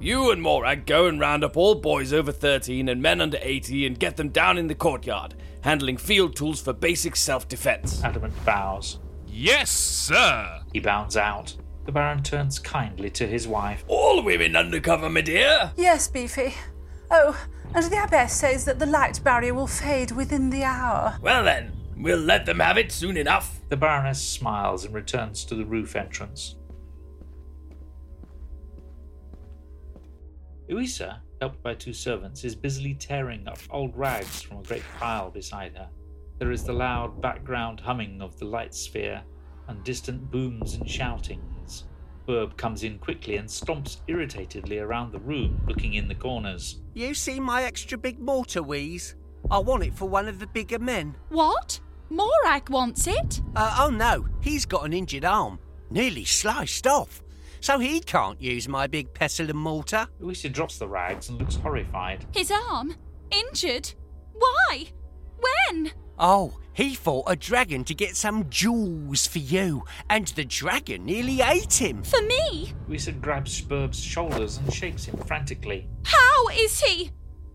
you 0.01 0.31
and 0.31 0.41
Morag 0.41 0.85
go 0.85 1.07
and 1.07 1.19
round 1.19 1.43
up 1.43 1.57
all 1.57 1.75
boys 1.75 2.13
over 2.13 2.31
13 2.31 2.89
and 2.89 3.01
men 3.01 3.21
under 3.21 3.37
80 3.41 3.85
and 3.85 3.99
get 3.99 4.17
them 4.17 4.29
down 4.29 4.57
in 4.57 4.67
the 4.67 4.75
courtyard, 4.75 5.35
handling 5.61 5.97
field 5.97 6.35
tools 6.35 6.61
for 6.61 6.73
basic 6.73 7.15
self 7.15 7.47
defense. 7.47 8.03
Adamant 8.03 8.33
bows. 8.45 8.99
Yes, 9.31 9.69
sir. 9.69 10.62
He 10.74 10.79
bounds 10.79 11.15
out. 11.17 11.55
The 11.86 11.91
Baron 11.91 12.21
turns 12.24 12.59
kindly 12.59 13.09
to 13.12 13.25
his 13.25 13.48
wife. 13.48 13.83
All 13.88 14.21
women 14.21 14.55
undercover, 14.55 15.09
my 15.09 15.21
dear. 15.21 15.71
Yes, 15.77 16.07
Beefy. 16.07 16.53
Oh, 17.09 17.36
and 17.74 17.86
the 17.86 18.03
abbess 18.03 18.36
says 18.36 18.65
that 18.65 18.79
the 18.79 18.86
light 18.86 19.24
barrier 19.24 19.53
will 19.53 19.67
fade 19.67 20.12
within 20.12 20.50
the 20.50 20.63
hour. 20.63 21.17
Well 21.21 21.43
then, 21.43 21.71
we'll 21.98 22.19
let 22.19 22.45
them 22.45 22.59
have 22.59 22.77
it 22.77 22.91
soon 22.91 23.17
enough. 23.17 23.59
The 23.69 23.77
Baroness 23.77 24.21
smiles 24.21 24.86
and 24.86 24.93
returns 24.93 25.45
to 25.45 25.55
the 25.55 25.65
roof 25.65 25.95
entrance. 25.95 26.55
Louisa, 30.67 31.21
helped 31.41 31.63
by 31.63 31.74
two 31.74 31.93
servants, 31.93 32.43
is 32.43 32.55
busily 32.55 32.93
tearing 32.93 33.48
up 33.48 33.57
old 33.71 33.98
rags 33.98 34.41
from 34.41 34.57
a 34.57 34.63
great 34.63 34.83
pile 35.00 35.31
beside 35.31 35.75
her. 35.75 35.89
There 36.39 36.51
is 36.51 36.63
the 36.63 36.74
loud 36.74 37.22
background 37.22 37.81
humming 37.81 38.22
of 38.22 38.39
the 38.39 38.46
light 38.46 38.74
sphere 38.74 39.22
and 39.67 39.84
distant 39.84 40.31
booms 40.31 40.75
and 40.75 40.89
shoutings. 40.89 41.84
Burb 42.27 42.55
comes 42.55 42.84
in 42.84 42.98
quickly 42.98 43.36
and 43.36 43.48
stomps 43.50 43.98
irritatedly 44.08 44.79
around 44.79 45.12
the 45.12 45.19
room, 45.19 45.60
looking 45.67 45.96
in 45.96 46.08
the 46.08 46.15
corners. 46.15 46.79
You 46.93 47.13
see 47.13 47.39
my 47.41 47.63
extra 47.63 47.98
big 47.98 48.19
mortar 48.19 48.63
wheeze? 48.63 49.15
I 49.51 49.60
want 49.60 49.84
it 49.84 49.93
for 49.93 50.08
one 50.08 50.27
of 50.29 50.39
the 50.39 50.48
bigger 50.48 50.79
men. 50.79 51.15
What? 51.27 51.79
Morag 52.10 52.69
wants 52.69 53.05
it? 53.05 53.41
Uh, 53.55 53.77
oh 53.81 53.89
no, 53.89 54.25
he's 54.41 54.65
got 54.65 54.86
an 54.86 54.93
injured 54.93 55.25
arm, 55.25 55.60
nearly 55.89 56.24
sliced 56.24 56.88
off. 56.88 57.22
So 57.60 57.79
he 57.79 58.00
can't 58.00 58.41
use 58.41 58.69
my 58.69 58.88
big 58.88 59.13
pestle 59.13 59.50
and 59.50 59.60
mortar. 59.60 60.08
Louisa 60.19 60.48
drops 60.48 60.77
the 60.77 60.88
rags 60.88 61.27
and 61.27 61.38
looks 61.38 61.55
horrified. 61.58 62.25
His 62.34 62.50
arm? 62.51 62.96
Injured? 63.31 63.91
Why? 64.34 64.86
When? 65.39 65.91
Oh, 66.19 66.59
he 66.73 66.95
fought 66.95 67.31
a 67.31 67.35
dragon 67.35 67.85
to 67.85 67.93
get 67.93 68.15
some 68.15 68.49
jewels 68.49 69.25
for 69.25 69.39
you, 69.39 69.85
and 70.09 70.27
the 70.27 70.43
dragon 70.43 71.05
nearly 71.05 71.39
ate 71.41 71.81
him. 71.81 72.03
For 72.03 72.21
me? 72.21 72.73
Louisa 72.88 73.13
grabs 73.13 73.61
Burb's 73.61 74.01
shoulders 74.01 74.57
and 74.57 74.73
shakes 74.73 75.05
him 75.05 75.17
frantically. 75.17 75.88
How 76.03 76.47
is 76.49 76.81
he? 76.81 77.11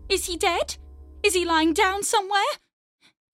Is 0.09 0.25
he 0.25 0.37
dead? 0.37 0.77
Is 1.23 1.35
he 1.35 1.45
lying 1.45 1.73
down 1.73 2.03
somewhere? 2.03 2.41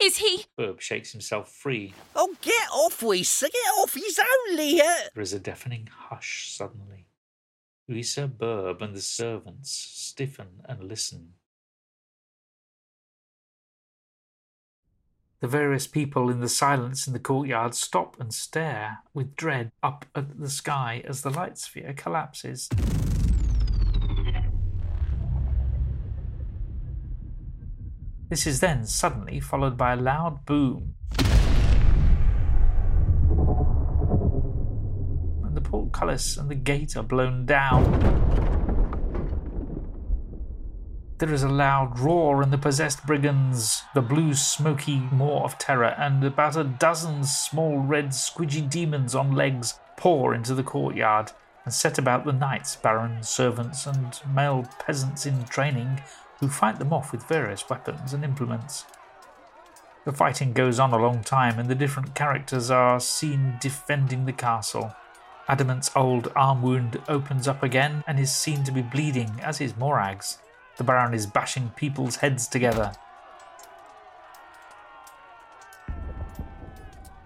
Is 0.01 0.17
he? 0.17 0.45
Burb 0.59 0.81
shakes 0.81 1.11
himself 1.11 1.49
free. 1.51 1.93
Oh, 2.15 2.35
get 2.41 2.67
off, 2.73 2.99
Weezer, 3.01 3.51
get 3.51 3.73
off, 3.79 3.93
he's 3.93 4.19
only 4.49 4.81
uh... 4.81 5.09
There 5.13 5.21
is 5.21 5.33
a 5.33 5.39
deafening 5.39 5.87
hush 6.09 6.51
suddenly. 6.53 7.07
Louisa, 7.87 8.27
Burb, 8.27 8.81
and 8.81 8.95
the 8.95 9.01
servants 9.01 9.71
stiffen 9.71 10.61
and 10.65 10.83
listen. 10.83 11.33
The 15.41 15.47
various 15.47 15.87
people 15.87 16.29
in 16.29 16.39
the 16.39 16.47
silence 16.47 17.07
in 17.07 17.13
the 17.13 17.19
courtyard 17.19 17.73
stop 17.73 18.15
and 18.19 18.31
stare 18.31 18.99
with 19.11 19.35
dread 19.35 19.71
up 19.81 20.05
at 20.15 20.39
the 20.39 20.51
sky 20.51 21.01
as 21.07 21.23
the 21.23 21.31
light 21.31 21.57
sphere 21.57 21.95
collapses. 21.97 22.69
This 28.29 28.45
is 28.45 28.59
then 28.59 28.85
suddenly 28.85 29.39
followed 29.39 29.77
by 29.77 29.93
a 29.93 29.95
loud 29.95 30.45
boom. 30.45 30.93
And 35.43 35.57
the 35.57 35.61
portcullis 35.61 36.37
and 36.37 36.49
the 36.49 36.55
gate 36.55 36.95
are 36.95 37.01
blown 37.01 37.47
down. 37.47 38.50
There 41.21 41.31
is 41.31 41.43
a 41.43 41.49
loud 41.49 41.99
roar, 41.99 42.41
and 42.41 42.51
the 42.51 42.57
possessed 42.57 43.05
brigands, 43.05 43.83
the 43.93 44.01
blue 44.01 44.33
smoky 44.33 44.97
maw 45.11 45.43
of 45.43 45.59
terror, 45.59 45.93
and 45.99 46.23
about 46.23 46.57
a 46.57 46.63
dozen 46.63 47.25
small 47.25 47.77
red 47.77 48.07
squidgy 48.07 48.67
demons 48.67 49.13
on 49.13 49.33
legs 49.35 49.77
pour 49.97 50.33
into 50.33 50.55
the 50.55 50.63
courtyard 50.63 51.31
and 51.63 51.71
set 51.71 51.99
about 51.99 52.25
the 52.25 52.33
knights, 52.33 52.75
barons, 52.75 53.29
servants, 53.29 53.85
and 53.85 54.19
male 54.33 54.65
peasants 54.79 55.27
in 55.27 55.43
training 55.43 56.01
who 56.39 56.49
fight 56.49 56.79
them 56.79 56.91
off 56.91 57.11
with 57.11 57.27
various 57.27 57.69
weapons 57.69 58.13
and 58.13 58.23
implements. 58.23 58.85
The 60.05 60.11
fighting 60.11 60.53
goes 60.53 60.79
on 60.79 60.91
a 60.91 60.97
long 60.97 61.21
time, 61.23 61.59
and 61.59 61.69
the 61.69 61.75
different 61.75 62.15
characters 62.15 62.71
are 62.71 62.99
seen 62.99 63.57
defending 63.61 64.25
the 64.25 64.33
castle. 64.33 64.95
Adamant's 65.47 65.91
old 65.95 66.31
arm 66.35 66.63
wound 66.63 66.99
opens 67.07 67.47
up 67.47 67.61
again 67.61 68.03
and 68.07 68.19
is 68.19 68.31
seen 68.31 68.63
to 68.63 68.71
be 68.71 68.81
bleeding, 68.81 69.39
as 69.43 69.61
is 69.61 69.77
Morag's. 69.77 70.39
The 70.81 70.85
Baron 70.85 71.13
is 71.13 71.27
bashing 71.27 71.69
people's 71.75 72.15
heads 72.15 72.47
together. 72.47 72.93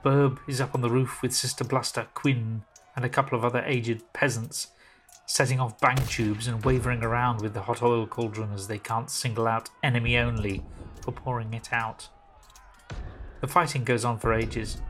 Burb 0.03 0.39
is 0.45 0.59
up 0.59 0.75
on 0.75 0.81
the 0.81 0.89
roof 0.89 1.21
with 1.21 1.33
Sister 1.33 1.63
Bluster, 1.63 2.07
Quinn, 2.13 2.63
and 2.97 3.05
a 3.05 3.09
couple 3.09 3.37
of 3.37 3.45
other 3.45 3.63
aged 3.65 4.01
peasants, 4.11 4.71
setting 5.25 5.61
off 5.61 5.79
bang 5.79 5.95
tubes 5.95 6.47
and 6.47 6.65
wavering 6.65 7.01
around 7.01 7.39
with 7.39 7.53
the 7.53 7.61
hot 7.61 7.81
oil 7.81 8.05
cauldron 8.05 8.51
as 8.51 8.67
they 8.67 8.77
can't 8.77 9.09
single 9.09 9.47
out 9.47 9.69
enemy 9.81 10.17
only 10.17 10.61
for 10.99 11.13
pouring 11.13 11.53
it 11.53 11.71
out. 11.71 12.09
The 13.39 13.47
fighting 13.47 13.85
goes 13.85 14.03
on 14.03 14.19
for 14.19 14.33
ages. 14.33 14.81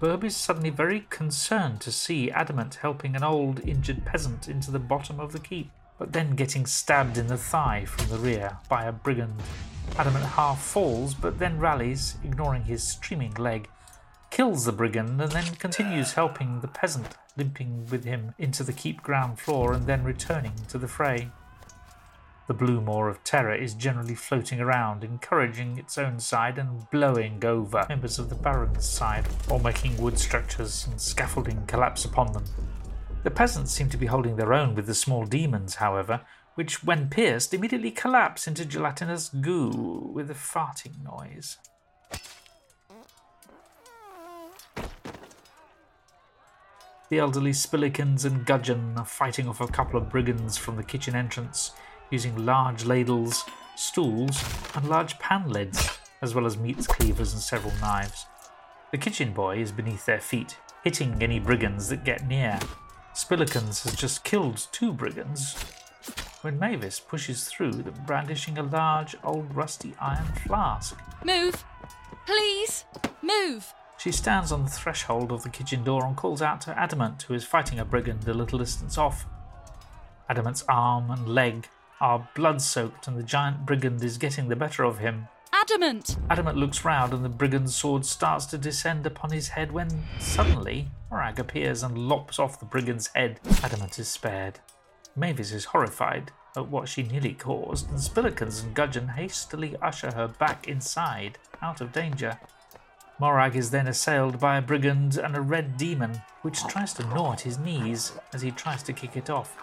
Burb 0.00 0.22
is 0.22 0.36
suddenly 0.36 0.70
very 0.70 1.00
concerned 1.10 1.80
to 1.80 1.90
see 1.90 2.30
Adamant 2.30 2.76
helping 2.76 3.16
an 3.16 3.24
old 3.24 3.58
injured 3.68 4.04
peasant 4.04 4.48
into 4.48 4.70
the 4.70 4.78
bottom 4.78 5.18
of 5.18 5.32
the 5.32 5.40
keep 5.40 5.72
but 5.98 6.12
then 6.12 6.34
getting 6.34 6.66
stabbed 6.66 7.16
in 7.16 7.26
the 7.26 7.36
thigh 7.36 7.84
from 7.84 8.08
the 8.08 8.18
rear 8.18 8.58
by 8.68 8.84
a 8.84 8.92
brigand. 8.92 9.34
Adamant 9.96 10.24
half 10.24 10.62
falls, 10.62 11.14
but 11.14 11.38
then 11.38 11.58
rallies, 11.58 12.16
ignoring 12.24 12.64
his 12.64 12.82
streaming 12.82 13.34
leg, 13.34 13.68
kills 14.30 14.64
the 14.64 14.72
brigand, 14.72 15.20
and 15.20 15.30
then 15.30 15.54
continues 15.56 16.14
helping 16.14 16.60
the 16.60 16.68
peasant, 16.68 17.14
limping 17.36 17.86
with 17.90 18.04
him 18.04 18.34
into 18.38 18.64
the 18.64 18.72
keep 18.72 19.02
ground 19.02 19.38
floor 19.38 19.72
and 19.72 19.86
then 19.86 20.02
returning 20.02 20.54
to 20.68 20.78
the 20.78 20.88
fray. 20.88 21.30
The 22.46 22.54
blue 22.54 22.82
moor 22.82 23.08
of 23.08 23.24
terror 23.24 23.54
is 23.54 23.72
generally 23.72 24.14
floating 24.14 24.60
around, 24.60 25.02
encouraging 25.02 25.78
its 25.78 25.96
own 25.96 26.20
side 26.20 26.58
and 26.58 26.90
blowing 26.90 27.42
over 27.42 27.86
members 27.88 28.18
of 28.18 28.28
the 28.28 28.34
Baron's 28.34 28.84
side, 28.84 29.26
or 29.48 29.58
making 29.60 29.96
wood 29.96 30.18
structures 30.18 30.86
and 30.86 31.00
scaffolding 31.00 31.64
collapse 31.66 32.04
upon 32.04 32.32
them. 32.32 32.44
The 33.24 33.30
peasants 33.30 33.72
seem 33.72 33.88
to 33.88 33.96
be 33.96 34.04
holding 34.04 34.36
their 34.36 34.52
own 34.52 34.74
with 34.74 34.86
the 34.86 34.94
small 34.94 35.24
demons, 35.24 35.76
however, 35.76 36.20
which, 36.56 36.84
when 36.84 37.08
pierced, 37.08 37.54
immediately 37.54 37.90
collapse 37.90 38.46
into 38.46 38.66
gelatinous 38.66 39.30
goo 39.30 40.10
with 40.12 40.30
a 40.30 40.34
farting 40.34 41.02
noise. 41.02 41.56
The 47.08 47.18
elderly 47.18 47.52
Spillikins 47.52 48.26
and 48.26 48.44
Gudgeon 48.44 48.94
are 48.98 49.06
fighting 49.06 49.48
off 49.48 49.62
a 49.62 49.68
couple 49.68 49.98
of 49.98 50.10
brigands 50.10 50.58
from 50.58 50.76
the 50.76 50.82
kitchen 50.82 51.16
entrance, 51.16 51.72
using 52.10 52.44
large 52.44 52.84
ladles, 52.84 53.44
stools, 53.74 54.44
and 54.74 54.86
large 54.86 55.18
pan 55.18 55.48
lids, 55.48 55.98
as 56.20 56.34
well 56.34 56.44
as 56.44 56.58
meat 56.58 56.86
cleavers 56.88 57.32
and 57.32 57.40
several 57.40 57.72
knives. 57.80 58.26
The 58.90 58.98
kitchen 58.98 59.32
boy 59.32 59.60
is 59.60 59.72
beneath 59.72 60.04
their 60.04 60.20
feet, 60.20 60.58
hitting 60.82 61.22
any 61.22 61.38
brigands 61.38 61.88
that 61.88 62.04
get 62.04 62.28
near. 62.28 62.58
Spillikins 63.14 63.84
has 63.84 63.94
just 63.94 64.24
killed 64.24 64.66
two 64.72 64.92
brigands 64.92 65.54
when 66.42 66.58
Mavis 66.58 66.98
pushes 66.98 67.44
through 67.44 67.70
them 67.70 67.94
brandishing 68.06 68.58
a 68.58 68.62
large 68.62 69.16
old 69.22 69.54
rusty 69.54 69.94
iron 70.00 70.26
flask. 70.46 70.98
Move! 71.24 71.64
Please! 72.26 72.84
Move! 73.22 73.72
She 73.98 74.10
stands 74.10 74.50
on 74.50 74.64
the 74.64 74.70
threshold 74.70 75.30
of 75.30 75.44
the 75.44 75.48
kitchen 75.48 75.84
door 75.84 76.04
and 76.04 76.16
calls 76.16 76.42
out 76.42 76.60
to 76.62 76.78
Adamant, 76.78 77.22
who 77.22 77.34
is 77.34 77.44
fighting 77.44 77.78
a 77.78 77.84
brigand 77.84 78.26
a 78.26 78.34
little 78.34 78.58
distance 78.58 78.98
off. 78.98 79.26
Adamant's 80.28 80.64
arm 80.68 81.10
and 81.10 81.28
leg 81.28 81.68
are 82.00 82.28
blood 82.34 82.60
soaked, 82.60 83.06
and 83.06 83.16
the 83.16 83.22
giant 83.22 83.64
brigand 83.64 84.02
is 84.02 84.18
getting 84.18 84.48
the 84.48 84.56
better 84.56 84.82
of 84.82 84.98
him. 84.98 85.28
Adamant! 85.64 86.18
Adamant 86.28 86.58
looks 86.58 86.84
round, 86.84 87.14
and 87.14 87.24
the 87.24 87.28
brigand's 87.30 87.74
sword 87.74 88.04
starts 88.04 88.44
to 88.44 88.58
descend 88.58 89.06
upon 89.06 89.30
his 89.30 89.48
head 89.48 89.72
when 89.72 89.88
suddenly 90.18 90.88
Morag 91.10 91.38
appears 91.38 91.82
and 91.82 91.96
lops 91.96 92.38
off 92.38 92.60
the 92.60 92.66
brigand's 92.66 93.06
head. 93.14 93.40
Adamant 93.62 93.98
is 93.98 94.06
spared. 94.06 94.60
Mavis 95.16 95.52
is 95.52 95.64
horrified 95.64 96.32
at 96.54 96.68
what 96.68 96.86
she 96.86 97.02
nearly 97.02 97.32
caused, 97.32 97.88
and 97.88 97.98
Spillikins 97.98 98.62
and 98.62 98.74
Gudgeon 98.74 99.08
hastily 99.08 99.74
usher 99.80 100.12
her 100.12 100.28
back 100.28 100.68
inside, 100.68 101.38
out 101.62 101.80
of 101.80 101.92
danger. 101.92 102.38
Morag 103.18 103.56
is 103.56 103.70
then 103.70 103.88
assailed 103.88 104.38
by 104.38 104.58
a 104.58 104.62
brigand 104.62 105.16
and 105.16 105.34
a 105.34 105.40
red 105.40 105.78
demon, 105.78 106.20
which 106.42 106.66
tries 106.66 106.92
to 106.92 107.06
gnaw 107.06 107.32
at 107.32 107.40
his 107.40 107.58
knees 107.58 108.12
as 108.34 108.42
he 108.42 108.50
tries 108.50 108.82
to 108.82 108.92
kick 108.92 109.16
it 109.16 109.30
off. 109.30 109.56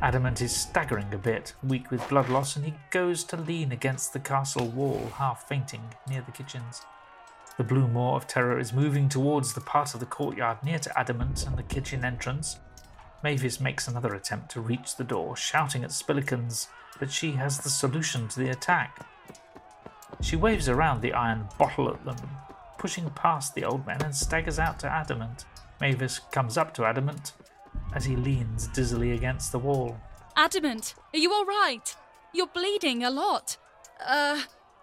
Adamant 0.00 0.40
is 0.40 0.54
staggering 0.54 1.12
a 1.12 1.18
bit, 1.18 1.54
weak 1.64 1.90
with 1.90 2.08
blood 2.08 2.28
loss, 2.28 2.54
and 2.54 2.64
he 2.64 2.74
goes 2.90 3.24
to 3.24 3.36
lean 3.36 3.72
against 3.72 4.12
the 4.12 4.20
castle 4.20 4.68
wall, 4.68 5.10
half 5.14 5.48
fainting, 5.48 5.82
near 6.08 6.20
the 6.20 6.30
kitchens. 6.30 6.82
The 7.56 7.64
blue 7.64 7.88
maw 7.88 8.14
of 8.14 8.28
terror 8.28 8.60
is 8.60 8.72
moving 8.72 9.08
towards 9.08 9.52
the 9.52 9.60
part 9.60 9.94
of 9.94 10.00
the 10.00 10.06
courtyard 10.06 10.58
near 10.62 10.78
to 10.78 10.98
Adamant 10.98 11.44
and 11.44 11.56
the 11.56 11.64
kitchen 11.64 12.04
entrance. 12.04 12.60
Mavis 13.24 13.60
makes 13.60 13.88
another 13.88 14.14
attempt 14.14 14.52
to 14.52 14.60
reach 14.60 14.94
the 14.94 15.02
door, 15.02 15.36
shouting 15.36 15.82
at 15.82 15.90
Spillikins 15.90 16.68
that 17.00 17.10
she 17.10 17.32
has 17.32 17.58
the 17.58 17.68
solution 17.68 18.28
to 18.28 18.38
the 18.38 18.50
attack. 18.50 19.04
She 20.20 20.36
waves 20.36 20.68
around 20.68 21.00
the 21.00 21.12
iron 21.12 21.48
bottle 21.58 21.88
at 21.88 22.04
them, 22.04 22.16
pushing 22.78 23.10
past 23.10 23.56
the 23.56 23.64
old 23.64 23.84
men 23.84 24.02
and 24.02 24.14
staggers 24.14 24.60
out 24.60 24.78
to 24.78 24.88
Adamant. 24.88 25.44
Mavis 25.80 26.20
comes 26.30 26.56
up 26.56 26.72
to 26.74 26.84
Adamant 26.84 27.32
as 27.94 28.04
he 28.04 28.16
leans 28.16 28.68
dizzily 28.68 29.12
against 29.14 29.52
the 29.52 29.58
wall. 29.58 29.96
Adamant, 30.36 30.94
are 31.12 31.18
you 31.18 31.32
all 31.32 31.44
right? 31.44 31.94
You're 32.32 32.46
bleeding 32.46 33.02
a 33.02 33.10
lot. 33.10 33.56
Uh, 34.04 34.42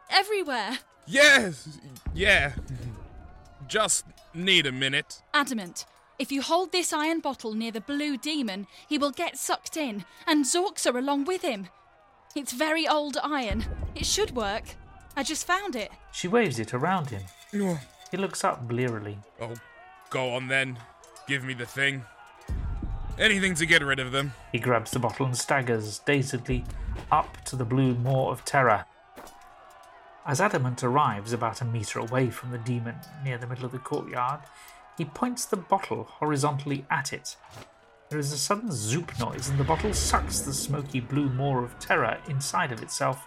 everywhere. 0.09 0.79
Yes, 1.07 1.79
yeah. 2.13 2.53
Just 3.67 4.05
need 4.33 4.65
a 4.65 4.71
minute. 4.71 5.21
Adamant, 5.33 5.85
if 6.19 6.31
you 6.31 6.41
hold 6.41 6.71
this 6.71 6.91
iron 6.93 7.19
bottle 7.19 7.53
near 7.53 7.71
the 7.71 7.81
blue 7.81 8.17
demon, 8.17 8.67
he 8.88 8.97
will 8.97 9.12
get 9.12 9.38
sucked 9.38 9.77
in, 9.77 10.05
and 10.27 10.45
Zorksa 10.45 10.95
along 10.95 11.25
with 11.25 11.41
him. 11.41 11.67
It's 12.35 12.51
very 12.53 12.88
old 12.88 13.17
iron. 13.24 13.65
It 13.95 14.05
should 14.05 14.35
work. 14.35 14.75
I 15.15 15.24
just 15.24 15.47
found 15.47 15.75
it. 15.75 15.91
She 16.12 16.27
waves 16.27 16.59
it 16.59 16.74
around 16.74 17.09
him. 17.09 17.24
He 18.12 18.17
looks 18.17 18.43
up 18.43 18.67
blearily. 18.67 19.17
oh, 19.41 19.53
go 20.09 20.33
on 20.33 20.47
then. 20.47 20.77
Give 21.27 21.43
me 21.43 21.53
the 21.53 21.65
thing. 21.65 22.03
Anything 23.17 23.55
to 23.55 23.65
get 23.65 23.81
rid 23.81 24.00
of 24.00 24.12
them. 24.12 24.34
He 24.51 24.60
grabs 24.60 24.91
the 24.91 25.00
bottle 25.00 25.25
and 25.25 25.38
staggers 25.38 26.00
dazedly 26.00 26.65
up 27.12 27.43
to 27.45 27.55
the 27.55 27.63
blue 27.63 27.95
maw 27.95 28.29
of 28.29 28.43
terror. 28.43 28.86
As 30.25 30.41
Adamant 30.41 30.84
arrives 30.84 31.31
about 31.31 31.62
a 31.62 31.65
metre 31.65 32.00
away 32.00 32.29
from 32.29 32.51
the 32.51 32.57
demon 32.57 32.95
near 33.24 33.38
the 33.38 33.48
middle 33.48 33.65
of 33.65 33.72
the 33.72 33.79
courtyard, 33.79 34.41
he 34.98 35.05
points 35.05 35.45
the 35.45 35.55
bottle 35.55 36.03
horizontally 36.03 36.86
at 36.89 37.13
it. 37.13 37.38
There 38.10 38.19
is 38.19 38.34
a 38.34 38.38
sudden 38.38 38.72
zoop 38.72 39.17
noise, 39.17 39.48
and 39.50 39.57
the 39.57 39.63
bottle 39.63 39.93
sucks 39.93 40.41
the 40.41 40.53
smoky 40.53 41.00
blue 41.00 41.29
maw 41.29 41.60
of 41.60 41.79
terror 41.79 42.17
inside 42.27 42.72
of 42.72 42.84
itself. 42.84 43.25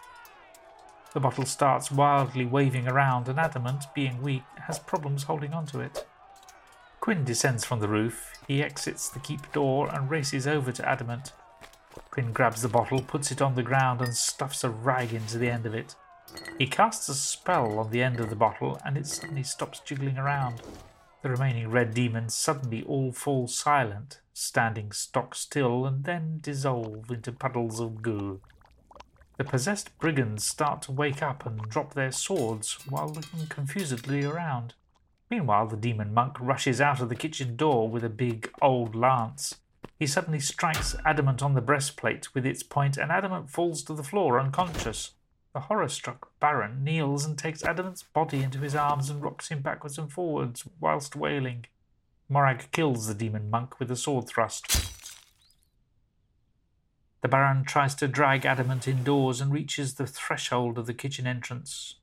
The 1.14 1.20
bottle 1.20 1.46
starts 1.46 1.90
wildly 1.90 2.44
waving 2.44 2.88
around, 2.88 3.28
and 3.28 3.38
Adamant, 3.38 3.86
being 3.94 4.20
weak, 4.22 4.44
has 4.66 4.78
problems 4.78 5.24
holding 5.24 5.54
onto 5.54 5.80
it. 5.80 6.06
Quinn 7.00 7.24
descends 7.24 7.64
from 7.64 7.80
the 7.80 7.88
roof. 7.88 8.37
He 8.48 8.62
exits 8.62 9.10
the 9.10 9.18
keep 9.18 9.52
door 9.52 9.94
and 9.94 10.10
races 10.10 10.46
over 10.46 10.72
to 10.72 10.88
Adamant. 10.88 11.32
Quinn 12.10 12.32
grabs 12.32 12.62
the 12.62 12.68
bottle, 12.68 13.02
puts 13.02 13.30
it 13.30 13.42
on 13.42 13.54
the 13.54 13.62
ground, 13.62 14.00
and 14.00 14.16
stuffs 14.16 14.64
a 14.64 14.70
rag 14.70 15.12
into 15.12 15.36
the 15.36 15.50
end 15.50 15.66
of 15.66 15.74
it. 15.74 15.94
He 16.58 16.66
casts 16.66 17.10
a 17.10 17.14
spell 17.14 17.78
on 17.78 17.90
the 17.90 18.02
end 18.02 18.20
of 18.20 18.30
the 18.30 18.36
bottle, 18.36 18.80
and 18.86 18.96
it 18.96 19.06
suddenly 19.06 19.42
stops 19.42 19.80
jiggling 19.80 20.16
around. 20.16 20.62
The 21.22 21.28
remaining 21.28 21.70
red 21.70 21.92
demons 21.92 22.34
suddenly 22.34 22.82
all 22.84 23.12
fall 23.12 23.48
silent, 23.48 24.20
standing 24.32 24.92
stock 24.92 25.34
still, 25.34 25.84
and 25.84 26.04
then 26.04 26.38
dissolve 26.40 27.10
into 27.10 27.32
puddles 27.32 27.80
of 27.80 28.00
goo. 28.00 28.40
The 29.36 29.44
possessed 29.44 29.96
brigands 29.98 30.44
start 30.44 30.82
to 30.82 30.92
wake 30.92 31.22
up 31.22 31.44
and 31.44 31.60
drop 31.68 31.92
their 31.92 32.12
swords 32.12 32.78
while 32.88 33.08
looking 33.08 33.46
confusedly 33.48 34.24
around. 34.24 34.74
Meanwhile, 35.30 35.66
the 35.66 35.76
demon 35.76 36.14
monk 36.14 36.36
rushes 36.40 36.80
out 36.80 37.00
of 37.00 37.08
the 37.08 37.14
kitchen 37.14 37.56
door 37.56 37.88
with 37.88 38.02
a 38.02 38.08
big 38.08 38.50
old 38.62 38.94
lance. 38.94 39.56
He 39.98 40.06
suddenly 40.06 40.40
strikes 40.40 40.94
Adamant 41.04 41.42
on 41.42 41.54
the 41.54 41.60
breastplate 41.60 42.34
with 42.34 42.46
its 42.46 42.62
point, 42.62 42.96
and 42.96 43.12
Adamant 43.12 43.50
falls 43.50 43.82
to 43.84 43.94
the 43.94 44.04
floor 44.04 44.40
unconscious. 44.40 45.12
The 45.52 45.60
horror 45.60 45.88
struck 45.88 46.30
Baron 46.40 46.84
kneels 46.84 47.24
and 47.24 47.36
takes 47.36 47.64
Adamant's 47.64 48.02
body 48.02 48.42
into 48.42 48.58
his 48.58 48.74
arms 48.74 49.10
and 49.10 49.22
rocks 49.22 49.48
him 49.48 49.60
backwards 49.60 49.98
and 49.98 50.10
forwards 50.10 50.64
whilst 50.80 51.16
wailing. 51.16 51.66
Morag 52.28 52.70
kills 52.70 53.06
the 53.06 53.14
demon 53.14 53.50
monk 53.50 53.80
with 53.80 53.90
a 53.90 53.96
sword 53.96 54.28
thrust. 54.28 54.92
The 57.20 57.28
Baron 57.28 57.64
tries 57.64 57.94
to 57.96 58.06
drag 58.06 58.46
Adamant 58.46 58.86
indoors 58.86 59.40
and 59.40 59.52
reaches 59.52 59.94
the 59.94 60.06
threshold 60.06 60.78
of 60.78 60.86
the 60.86 60.94
kitchen 60.94 61.26
entrance. 61.26 61.96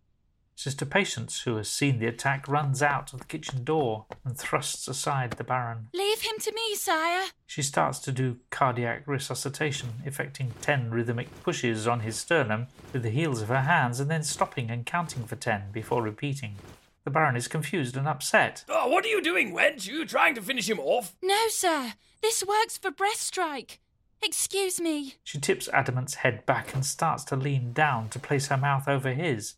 Sister 0.58 0.86
Patience, 0.86 1.42
who 1.42 1.58
has 1.58 1.68
seen 1.70 2.00
the 2.00 2.08
attack, 2.08 2.48
runs 2.48 2.82
out 2.82 3.12
of 3.14 3.20
the 3.20 3.26
kitchen 3.26 3.64
door 3.66 4.06
and 4.24 4.38
thrusts 4.38 4.88
aside 4.88 5.32
the 5.32 5.44
Baron. 5.44 5.90
Leave 5.94 6.22
him 6.22 6.36
to 6.40 6.52
me, 6.54 6.76
sire. 6.76 7.26
She 7.46 7.62
starts 7.62 8.00
to 8.00 8.12
do 8.14 8.38
cardiac 8.52 9.04
resuscitation, 9.06 9.90
effecting 10.06 10.54
ten 10.62 10.92
rhythmic 10.92 11.28
pushes 11.44 11.88
on 11.88 12.00
his 12.00 12.16
sternum 12.16 12.68
with 12.94 13.04
the 13.04 13.10
heels 13.10 13.42
of 13.42 13.50
her 13.50 13.62
hands 13.64 14.00
and 14.00 14.10
then 14.10 14.24
stopping 14.24 14.70
and 14.72 14.86
counting 14.86 15.26
for 15.26 15.36
ten 15.36 15.64
before 15.74 16.02
repeating. 16.02 16.56
The 17.04 17.12
Baron 17.12 17.36
is 17.36 17.48
confused 17.50 17.98
and 17.98 18.08
upset. 18.08 18.64
Oh, 18.70 18.88
what 18.88 19.06
are 19.06 19.10
you 19.10 19.22
doing, 19.22 19.54
wench? 19.54 19.88
Are 19.88 19.92
You 19.92 20.06
trying 20.06 20.36
to 20.36 20.42
finish 20.42 20.70
him 20.70 20.80
off? 20.80 21.16
No, 21.22 21.48
sir. 21.50 21.94
This 22.22 22.44
works 22.44 22.78
for 22.78 22.90
breast 22.92 23.22
strike. 23.22 23.80
Excuse 24.24 24.80
me. 24.82 25.16
She 25.24 25.38
tips 25.40 25.68
Adamant's 25.74 26.16
head 26.16 26.46
back 26.48 26.74
and 26.74 26.84
starts 26.84 27.24
to 27.26 27.36
lean 27.36 27.74
down 27.74 28.10
to 28.10 28.20
place 28.20 28.48
her 28.48 28.58
mouth 28.58 28.88
over 28.88 29.14
his. 29.14 29.56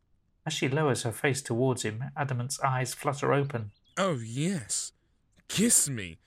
As 0.47 0.53
she 0.53 0.69
lowers 0.69 1.03
her 1.03 1.11
face 1.11 1.41
towards 1.41 1.83
him, 1.83 2.05
Adamant's 2.15 2.57
eyes 2.61 2.93
flutter 2.93 3.33
open. 3.33 3.71
Oh, 3.97 4.17
yes. 4.23 4.93
Kiss 5.49 5.89
me. 5.89 6.19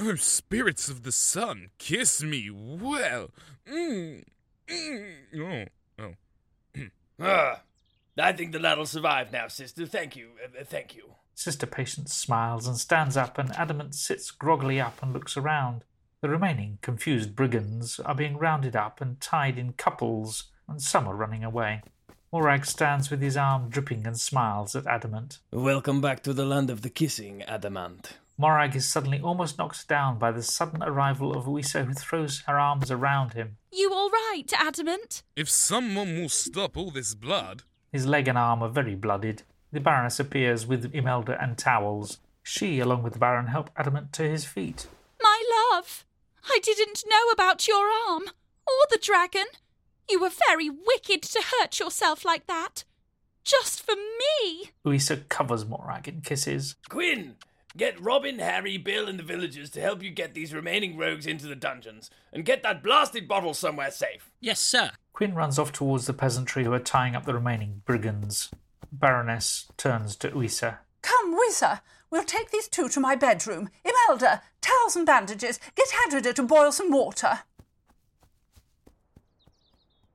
Oh, 0.00 0.16
spirits 0.16 0.88
of 0.88 1.04
the 1.04 1.12
sun, 1.12 1.70
kiss 1.78 2.20
me 2.20 2.50
well. 2.50 3.30
Mm. 3.72 4.24
Mm. 4.68 5.68
Oh, 6.00 6.04
oh. 6.04 6.82
Ah, 7.22 7.60
I 8.18 8.32
think 8.32 8.50
the 8.50 8.58
lad'll 8.58 8.86
survive 8.86 9.30
now, 9.30 9.46
sister. 9.46 9.86
Thank 9.86 10.16
you. 10.16 10.30
Uh, 10.42 10.64
thank 10.64 10.96
you. 10.96 11.14
Sister 11.34 11.66
Patience 11.66 12.12
smiles 12.12 12.66
and 12.66 12.76
stands 12.76 13.16
up, 13.16 13.38
and 13.38 13.54
Adamant 13.56 13.94
sits 13.94 14.32
groggily 14.32 14.80
up 14.80 15.00
and 15.00 15.12
looks 15.12 15.36
around. 15.36 15.84
The 16.22 16.28
remaining 16.28 16.78
confused 16.82 17.36
brigands 17.36 18.00
are 18.00 18.16
being 18.16 18.36
rounded 18.36 18.74
up 18.74 19.00
and 19.00 19.20
tied 19.20 19.58
in 19.58 19.74
couples, 19.74 20.50
and 20.66 20.82
some 20.82 21.06
are 21.06 21.14
running 21.14 21.44
away. 21.44 21.82
Morag 22.32 22.64
stands 22.64 23.10
with 23.10 23.20
his 23.20 23.36
arm 23.36 23.68
dripping 23.70 24.06
and 24.06 24.16
smiles 24.16 24.76
at 24.76 24.86
Adamant. 24.86 25.40
Welcome 25.50 26.00
back 26.00 26.22
to 26.22 26.32
the 26.32 26.46
land 26.46 26.70
of 26.70 26.82
the 26.82 26.88
kissing, 26.88 27.42
Adamant. 27.42 28.18
Morag 28.38 28.76
is 28.76 28.86
suddenly 28.86 29.20
almost 29.20 29.58
knocked 29.58 29.88
down 29.88 30.16
by 30.16 30.30
the 30.30 30.42
sudden 30.42 30.80
arrival 30.80 31.36
of 31.36 31.46
Uisa, 31.46 31.84
who 31.84 31.92
throws 31.92 32.42
her 32.46 32.56
arms 32.56 32.88
around 32.88 33.32
him. 33.32 33.56
You 33.72 33.92
all 33.92 34.10
right, 34.10 34.46
Adamant? 34.54 35.24
If 35.34 35.50
someone 35.50 36.20
will 36.20 36.28
stop 36.28 36.76
all 36.76 36.92
this 36.92 37.16
blood. 37.16 37.64
His 37.90 38.06
leg 38.06 38.28
and 38.28 38.38
arm 38.38 38.62
are 38.62 38.68
very 38.68 38.94
blooded. 38.94 39.42
The 39.72 39.80
Baroness 39.80 40.20
appears 40.20 40.68
with 40.68 40.94
Imelda 40.94 41.36
and 41.42 41.58
towels. 41.58 42.20
She, 42.44 42.78
along 42.78 43.02
with 43.02 43.14
the 43.14 43.18
Baron, 43.18 43.48
help 43.48 43.70
Adamant 43.76 44.12
to 44.12 44.22
his 44.22 44.44
feet. 44.44 44.86
My 45.20 45.42
love, 45.72 46.06
I 46.44 46.60
didn't 46.62 47.02
know 47.10 47.28
about 47.32 47.66
your 47.66 47.88
arm 48.08 48.22
or 48.68 48.86
the 48.88 49.00
dragon. 49.02 49.46
You 50.10 50.20
were 50.20 50.30
very 50.48 50.68
wicked 50.68 51.22
to 51.22 51.42
hurt 51.60 51.78
yourself 51.78 52.24
like 52.24 52.48
that. 52.48 52.84
Just 53.44 53.80
for 53.80 53.94
me. 53.94 54.70
Uisa 54.84 55.28
covers 55.28 55.64
Morag 55.64 56.08
in 56.08 56.20
kisses. 56.20 56.74
Quinn, 56.88 57.36
get 57.76 58.00
Robin, 58.00 58.40
Harry, 58.40 58.76
Bill, 58.76 59.08
and 59.08 59.18
the 59.18 59.22
villagers 59.22 59.70
to 59.70 59.80
help 59.80 60.02
you 60.02 60.10
get 60.10 60.34
these 60.34 60.52
remaining 60.52 60.96
rogues 60.96 61.26
into 61.26 61.46
the 61.46 61.54
dungeons, 61.54 62.10
and 62.32 62.44
get 62.44 62.62
that 62.64 62.82
blasted 62.82 63.28
bottle 63.28 63.54
somewhere 63.54 63.90
safe. 63.90 64.30
Yes, 64.40 64.58
sir. 64.58 64.90
Quinn 65.12 65.34
runs 65.34 65.58
off 65.58 65.72
towards 65.72 66.06
the 66.06 66.12
peasantry 66.12 66.64
who 66.64 66.72
are 66.72 66.80
tying 66.80 67.14
up 67.14 67.24
the 67.24 67.34
remaining 67.34 67.82
brigands. 67.84 68.50
Baroness 68.92 69.68
turns 69.76 70.16
to 70.16 70.30
Uisa. 70.30 70.78
Come, 71.02 71.34
Whizzer. 71.34 71.80
We'll 72.10 72.24
take 72.24 72.50
these 72.50 72.68
two 72.68 72.88
to 72.88 73.00
my 73.00 73.14
bedroom. 73.14 73.70
Imelda, 73.84 74.42
towels 74.60 74.96
and 74.96 75.06
bandages. 75.06 75.60
Get 75.76 75.88
Hadrida 75.88 76.34
to 76.34 76.42
boil 76.42 76.72
some 76.72 76.90
water. 76.90 77.40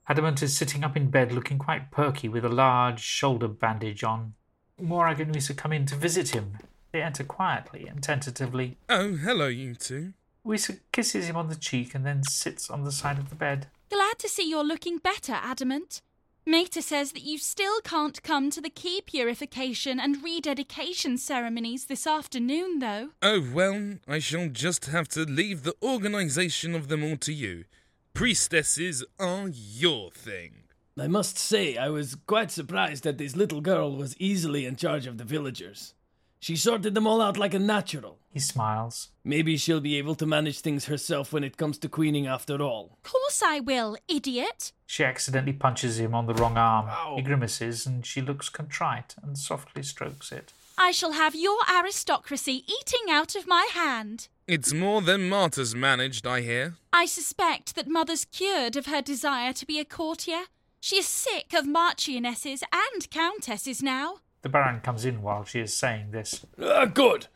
Adamant 0.08 0.44
is 0.44 0.56
sitting 0.56 0.84
up 0.84 0.96
in 0.96 1.10
bed 1.10 1.32
looking 1.32 1.58
quite 1.58 1.90
perky 1.90 2.30
with 2.30 2.46
a 2.46 2.50
large 2.50 3.00
shoulder 3.00 3.48
bandage 3.48 4.04
on. 4.04 4.36
Morag 4.80 5.20
and 5.20 5.34
Uisa 5.34 5.58
come 5.58 5.74
in 5.74 5.88
to 5.88 5.96
visit 5.96 6.30
him. 6.30 6.60
They 6.92 7.02
enter 7.02 7.24
quietly 7.24 7.88
and 7.88 8.04
tentatively. 8.04 8.78
Oh, 8.88 9.16
hello, 9.16 9.48
you 9.48 9.74
two. 9.74 10.14
Uisa 10.46 10.80
kisses 10.92 11.28
him 11.28 11.36
on 11.36 11.50
the 11.50 11.56
cheek 11.56 11.96
and 11.96 12.06
then 12.06 12.22
sits 12.24 12.70
on 12.70 12.84
the 12.84 12.92
side 12.92 13.18
of 13.18 13.30
the 13.30 13.36
bed. 13.36 13.68
Glad 13.90 14.20
to 14.20 14.30
see 14.30 14.48
you're 14.48 14.64
looking 14.64 15.00
better, 15.00 15.34
Adamant. 15.34 16.02
Mater 16.46 16.82
says 16.82 17.14
that 17.14 17.24
you 17.24 17.40
still 17.40 17.82
can't 17.82 18.22
come 18.22 18.52
to 18.52 18.62
the 18.62 18.70
key 18.70 19.02
purification 19.04 20.00
and 20.00 20.24
rededication 20.24 21.18
ceremonies 21.18 21.86
this 21.86 22.06
afternoon, 22.06 22.78
though. 22.78 23.10
Oh, 23.24 23.44
well, 23.52 23.96
I 24.08 24.20
shall 24.20 24.50
just 24.50 24.86
have 24.86 25.08
to 25.10 25.22
leave 25.22 25.64
the 25.64 25.74
organization 25.82 26.76
of 26.76 26.90
them 26.90 27.04
all 27.04 27.18
to 27.18 27.34
you. 27.34 27.66
Priestesses 28.16 29.04
are 29.20 29.50
your 29.50 30.10
thing. 30.10 30.64
I 30.98 31.08
must 31.08 31.38
say, 31.38 31.76
I 31.76 31.90
was 31.90 32.16
quite 32.16 32.50
surprised 32.50 33.04
that 33.04 33.18
this 33.18 33.36
little 33.36 33.60
girl 33.60 33.94
was 33.94 34.16
easily 34.18 34.66
in 34.66 34.78
charge 34.78 35.06
of 35.06 35.18
the 35.18 35.26
villagers. 35.26 35.96
She 36.40 36.56
sorted 36.56 36.96
them 36.96 37.08
all 37.08 37.20
out 37.22 37.36
like 37.36 37.54
a 37.54 37.60
natural. 37.60 38.20
He 38.32 38.40
smiles. 38.40 39.10
Maybe 39.26 39.58
she'll 39.58 39.82
be 39.82 39.98
able 39.98 40.16
to 40.16 40.26
manage 40.26 40.62
things 40.62 40.86
herself 40.86 41.34
when 41.34 41.44
it 41.44 41.58
comes 41.58 41.78
to 41.80 41.90
queening 41.90 42.26
after 42.26 42.62
all. 42.62 42.98
Course 43.04 43.44
I 43.44 43.60
will, 43.60 43.98
idiot. 44.08 44.72
She 44.86 45.04
accidentally 45.04 45.52
punches 45.52 46.00
him 46.00 46.16
on 46.16 46.26
the 46.26 46.36
wrong 46.36 46.56
arm. 46.56 47.18
He 47.18 47.22
grimaces 47.22 47.86
and 47.86 48.06
she 48.06 48.22
looks 48.22 48.48
contrite 48.48 49.16
and 49.22 49.38
softly 49.38 49.84
strokes 49.84 50.32
it. 50.32 50.54
I 50.78 50.92
shall 50.92 51.14
have 51.14 51.36
your 51.36 51.60
aristocracy 51.72 52.64
eating 52.68 53.10
out 53.10 53.36
of 53.36 53.48
my 53.48 53.68
hand. 53.74 54.28
It's 54.48 54.74
more 54.74 55.02
than 55.02 55.30
Marta's 55.30 55.74
managed, 55.74 56.28
I 56.28 56.42
hear. 56.42 56.76
I 56.94 57.06
suspect 57.06 57.76
that 57.76 57.88
Mother's 57.88 58.26
cured 58.26 58.76
of 58.76 58.86
her 58.86 59.02
desire 59.02 59.54
to 59.54 59.66
be 59.66 59.80
a 59.80 59.86
courtier. 59.86 60.44
She 60.80 60.98
is 60.98 61.08
sick 61.08 61.54
of 61.54 61.66
marchionesses 61.66 62.62
and 62.72 63.10
countesses 63.10 63.82
now. 63.82 64.18
The 64.44 64.50
Baron 64.50 64.82
comes 64.82 65.06
in 65.06 65.24
while 65.24 65.44
she 65.46 65.62
is 65.62 65.74
saying 65.74 66.12
this. 66.12 66.46
Ah, 66.62 66.86
good. 66.86 67.28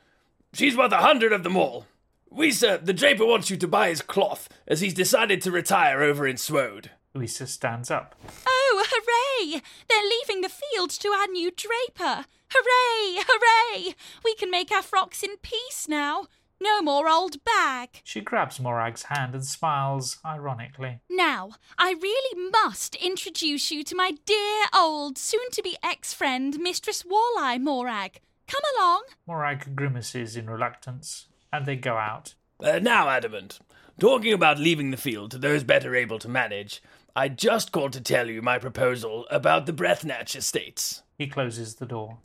She's 0.53 0.77
worth 0.77 0.91
a 0.91 0.97
hundred 0.97 1.33
of 1.33 1.43
them 1.43 1.57
all. 1.57 1.87
We, 2.29 2.51
sir, 2.51 2.77
the 2.77 2.93
draper 2.93 3.25
wants 3.25 3.49
you 3.49 3.57
to 3.57 3.67
buy 3.67 3.89
his 3.89 4.03
cloth, 4.03 4.49
as 4.67 4.81
he's 4.81 4.93
decided 4.93 5.41
to 5.41 5.51
retire 5.51 6.03
over 6.03 6.27
in 6.27 6.35
Swode. 6.35 6.89
Louisa 7.15 7.47
stands 7.47 7.89
up. 7.89 8.13
Oh, 8.47 8.58
hooray! 8.71 9.61
They're 9.87 10.03
leaving 10.03 10.41
the 10.41 10.49
field 10.49 10.89
to 10.91 11.09
our 11.09 11.27
new 11.27 11.51
draper. 11.51 12.25
Hooray! 12.51 13.23
Hooray! 13.27 13.95
We 14.23 14.35
can 14.35 14.49
make 14.51 14.71
our 14.71 14.81
frocks 14.81 15.23
in 15.23 15.37
peace 15.37 15.87
now. 15.87 16.27
No 16.61 16.81
more 16.81 17.07
old 17.07 17.43
bag. 17.45 18.01
She 18.03 18.19
grabs 18.19 18.59
Morag's 18.59 19.03
hand 19.03 19.33
and 19.33 19.45
smiles 19.45 20.17
ironically. 20.25 20.99
Now, 21.09 21.51
I 21.77 21.95
really 22.01 22.49
must 22.51 22.95
introduce 22.95 23.71
you 23.71 23.83
to 23.85 23.95
my 23.95 24.11
dear 24.25 24.65
old, 24.75 25.17
soon 25.17 25.49
to 25.51 25.63
be 25.63 25.77
ex 25.81 26.13
friend, 26.13 26.59
Mistress 26.59 27.03
Walleye 27.03 27.61
Morag. 27.61 28.19
Come 28.47 28.61
along. 28.77 29.03
Morag 29.25 29.75
grimaces 29.75 30.35
in 30.35 30.49
reluctance, 30.49 31.27
and 31.53 31.65
they 31.65 31.77
go 31.77 31.95
out. 31.95 32.33
Uh, 32.61 32.79
now, 32.79 33.07
Adamant, 33.07 33.59
talking 33.97 34.33
about 34.33 34.59
leaving 34.59 34.91
the 34.91 34.97
field 34.97 35.31
to 35.31 35.37
those 35.37 35.63
better 35.63 35.95
able 35.95 36.19
to 36.19 36.27
manage, 36.27 36.81
I 37.15 37.27
just 37.27 37.71
called 37.71 37.93
to 37.93 38.01
tell 38.01 38.29
you 38.29 38.41
my 38.41 38.59
proposal 38.59 39.25
about 39.31 39.65
the 39.65 39.73
Breathnatch 39.73 40.35
estates. 40.35 41.03
He 41.17 41.27
closes 41.27 41.75
the 41.75 41.85
door. 41.85 42.19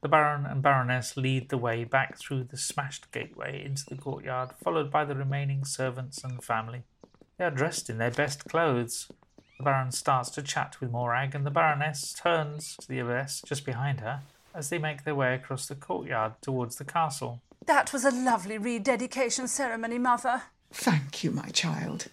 The 0.00 0.08
Baron 0.08 0.46
and 0.46 0.62
Baroness 0.62 1.16
lead 1.16 1.48
the 1.48 1.58
way 1.58 1.84
back 1.84 2.18
through 2.18 2.44
the 2.44 2.56
smashed 2.56 3.10
gateway 3.10 3.62
into 3.64 3.84
the 3.84 3.96
courtyard, 3.96 4.50
followed 4.62 4.90
by 4.90 5.04
the 5.04 5.14
remaining 5.14 5.64
servants 5.64 6.22
and 6.22 6.42
family. 6.42 6.82
They 7.36 7.44
are 7.44 7.50
dressed 7.50 7.90
in 7.90 7.98
their 7.98 8.10
best 8.10 8.44
clothes. 8.44 9.08
The 9.58 9.64
Baron 9.64 9.92
starts 9.92 10.30
to 10.30 10.42
chat 10.42 10.80
with 10.80 10.92
Morag, 10.92 11.34
and 11.34 11.44
the 11.44 11.50
Baroness 11.50 12.12
turns 12.12 12.76
to 12.80 12.88
the 12.88 13.00
abbess 13.00 13.42
just 13.44 13.66
behind 13.66 14.00
her 14.00 14.22
as 14.54 14.70
they 14.70 14.78
make 14.78 15.04
their 15.04 15.14
way 15.14 15.34
across 15.34 15.66
the 15.66 15.74
courtyard 15.74 16.34
towards 16.40 16.76
the 16.76 16.84
castle. 16.84 17.40
That 17.66 17.92
was 17.92 18.04
a 18.04 18.10
lovely 18.10 18.56
rededication 18.56 19.46
ceremony, 19.48 19.98
Mother. 19.98 20.42
Thank 20.72 21.24
you, 21.24 21.30
my 21.30 21.48
child. 21.50 22.08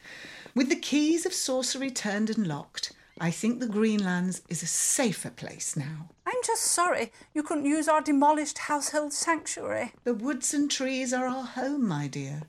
With 0.55 0.69
the 0.69 0.77
keys 0.77 1.25
of 1.25 1.33
sorcery 1.33 1.91
turned 1.91 2.29
and 2.29 2.47
locked, 2.47 2.93
I 3.19 3.29
think 3.29 3.59
the 3.59 3.67
Greenlands 3.67 4.41
is 4.47 4.63
a 4.63 4.67
safer 4.67 5.29
place 5.29 5.75
now. 5.75 6.07
I'm 6.25 6.41
just 6.45 6.61
sorry 6.63 7.11
you 7.33 7.43
couldn't 7.43 7.65
use 7.65 7.89
our 7.89 7.99
demolished 7.99 8.59
household 8.59 9.11
sanctuary. 9.11 9.91
The 10.05 10.13
woods 10.13 10.53
and 10.53 10.71
trees 10.71 11.11
are 11.11 11.27
our 11.27 11.43
home, 11.43 11.85
my 11.85 12.07
dear. 12.07 12.43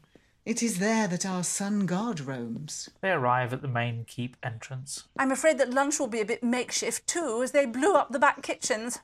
It 0.45 0.62
is 0.62 0.79
there 0.79 1.09
that 1.09 1.27
our 1.27 1.42
sun 1.42 1.87
god 1.87 2.21
roams. 2.21 2.88
They 3.01 3.11
arrive 3.11 3.53
at 3.53 3.61
the 3.61 3.66
main 3.66 4.05
keep 4.07 4.37
entrance. 4.40 5.03
I'm 5.19 5.33
afraid 5.33 5.59
that 5.59 5.75
lunch 5.75 5.99
will 5.99 6.07
be 6.07 6.21
a 6.21 6.25
bit 6.25 6.45
makeshift 6.45 7.09
too, 7.09 7.40
as 7.42 7.51
they 7.51 7.66
blew 7.66 7.95
up 7.95 8.12
the 8.12 8.21
back 8.21 8.40
kitchens. 8.40 9.01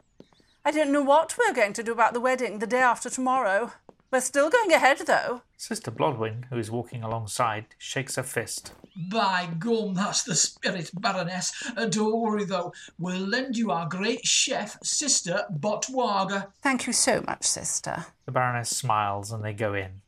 I 0.65 0.71
don't 0.71 0.93
know 0.93 1.03
what 1.03 1.37
we're 1.37 1.53
going 1.53 1.73
to 1.73 1.83
do 1.83 1.91
about 1.91 2.12
the 2.12 2.21
wedding 2.21 2.61
the 2.61 2.69
day 2.69 2.79
after 2.83 3.11
tomorrow. 3.11 3.73
We're 4.12 4.20
still 4.20 4.51
going 4.51 4.70
ahead, 4.75 4.98
though. 5.07 5.40
Sister 5.57 5.90
Blodwyn, 5.90 6.44
who 6.51 6.59
is 6.59 6.70
walking 6.70 7.03
alongside, 7.03 7.64
shakes 7.79 8.16
her 8.16 8.22
fist. 8.22 8.75
By 9.11 9.48
gum, 9.59 9.94
that's 9.94 10.22
the 10.22 10.35
spirit, 10.35 10.90
Baroness. 10.92 11.51
Uh, 11.75 11.87
don't 11.87 12.20
worry, 12.20 12.44
though. 12.44 12.75
We'll 12.98 13.27
lend 13.27 13.57
you 13.57 13.70
our 13.70 13.88
great 13.88 14.27
chef, 14.27 14.77
Sister 14.83 15.46
Botwaga. 15.51 16.48
Thank 16.61 16.87
you 16.87 16.92
so 16.92 17.25
much, 17.27 17.44
sister. 17.44 18.05
The 18.27 18.33
Baroness 18.33 18.68
smiles 18.68 19.33
and 19.33 19.42
they 19.42 19.55
go 19.55 19.72
in. 19.72 20.03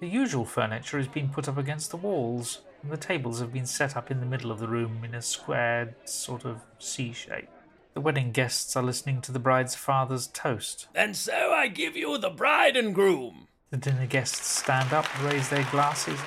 The 0.00 0.08
usual 0.08 0.44
furniture 0.44 0.98
has 0.98 1.06
been 1.06 1.28
put 1.28 1.48
up 1.48 1.56
against 1.56 1.92
the 1.92 1.96
walls, 1.96 2.62
and 2.82 2.90
the 2.90 2.96
tables 2.96 3.38
have 3.38 3.52
been 3.52 3.64
set 3.64 3.96
up 3.96 4.10
in 4.10 4.18
the 4.18 4.26
middle 4.26 4.50
of 4.50 4.58
the 4.58 4.66
room 4.66 5.04
in 5.04 5.14
a 5.14 5.22
squared 5.22 5.94
sort 6.04 6.44
of 6.44 6.62
C 6.80 7.12
shape. 7.12 7.48
The 7.94 8.00
wedding 8.00 8.32
guests 8.32 8.74
are 8.76 8.82
listening 8.82 9.20
to 9.22 9.30
the 9.30 9.38
bride's 9.38 9.76
father's 9.76 10.26
toast. 10.26 10.88
And 10.96 11.14
so 11.16 11.52
I 11.52 11.68
give 11.68 11.96
you 11.96 12.18
the 12.18 12.28
bride 12.28 12.76
and 12.76 12.92
groom. 12.92 13.46
The 13.70 13.76
dinner 13.76 14.06
guests 14.06 14.46
stand 14.46 14.92
up 14.92 15.06
and 15.16 15.32
raise 15.32 15.48
their 15.48 15.62
glasses. 15.70 16.18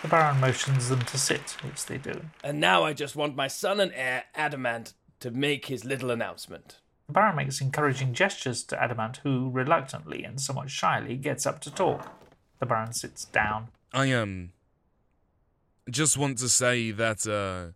The 0.00 0.08
Baron 0.08 0.40
motions 0.40 0.88
them 0.88 1.00
to 1.00 1.18
sit, 1.18 1.56
which 1.62 1.84
they 1.84 1.98
do. 1.98 2.24
And 2.42 2.58
now 2.58 2.84
I 2.84 2.94
just 2.94 3.16
want 3.16 3.36
my 3.36 3.48
son 3.48 3.80
and 3.80 3.92
heir, 3.94 4.24
Adamant, 4.34 4.94
to 5.20 5.30
make 5.30 5.66
his 5.66 5.84
little 5.84 6.10
announcement. 6.10 6.80
The 7.06 7.12
Baron 7.12 7.36
makes 7.36 7.60
encouraging 7.60 8.14
gestures 8.14 8.64
to 8.64 8.82
Adamant, 8.82 9.18
who 9.24 9.50
reluctantly 9.50 10.24
and 10.24 10.40
somewhat 10.40 10.70
shyly 10.70 11.16
gets 11.16 11.46
up 11.46 11.60
to 11.60 11.70
talk. 11.70 12.12
The 12.60 12.66
Baron 12.66 12.94
sits 12.94 13.26
down. 13.26 13.68
I 13.92 14.12
um 14.12 14.52
just 15.90 16.16
want 16.16 16.38
to 16.38 16.48
say 16.48 16.90
that 16.92 17.26
uh 17.26 17.72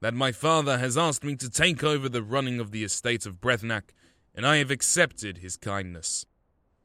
that 0.00 0.14
my 0.14 0.32
father 0.32 0.78
has 0.78 0.96
asked 0.96 1.24
me 1.24 1.36
to 1.36 1.50
take 1.50 1.84
over 1.84 2.08
the 2.08 2.22
running 2.22 2.58
of 2.58 2.70
the 2.70 2.84
estate 2.84 3.26
of 3.26 3.40
Brethnak, 3.40 3.92
and 4.34 4.46
I 4.46 4.56
have 4.56 4.70
accepted 4.70 5.38
his 5.38 5.56
kindness. 5.56 6.26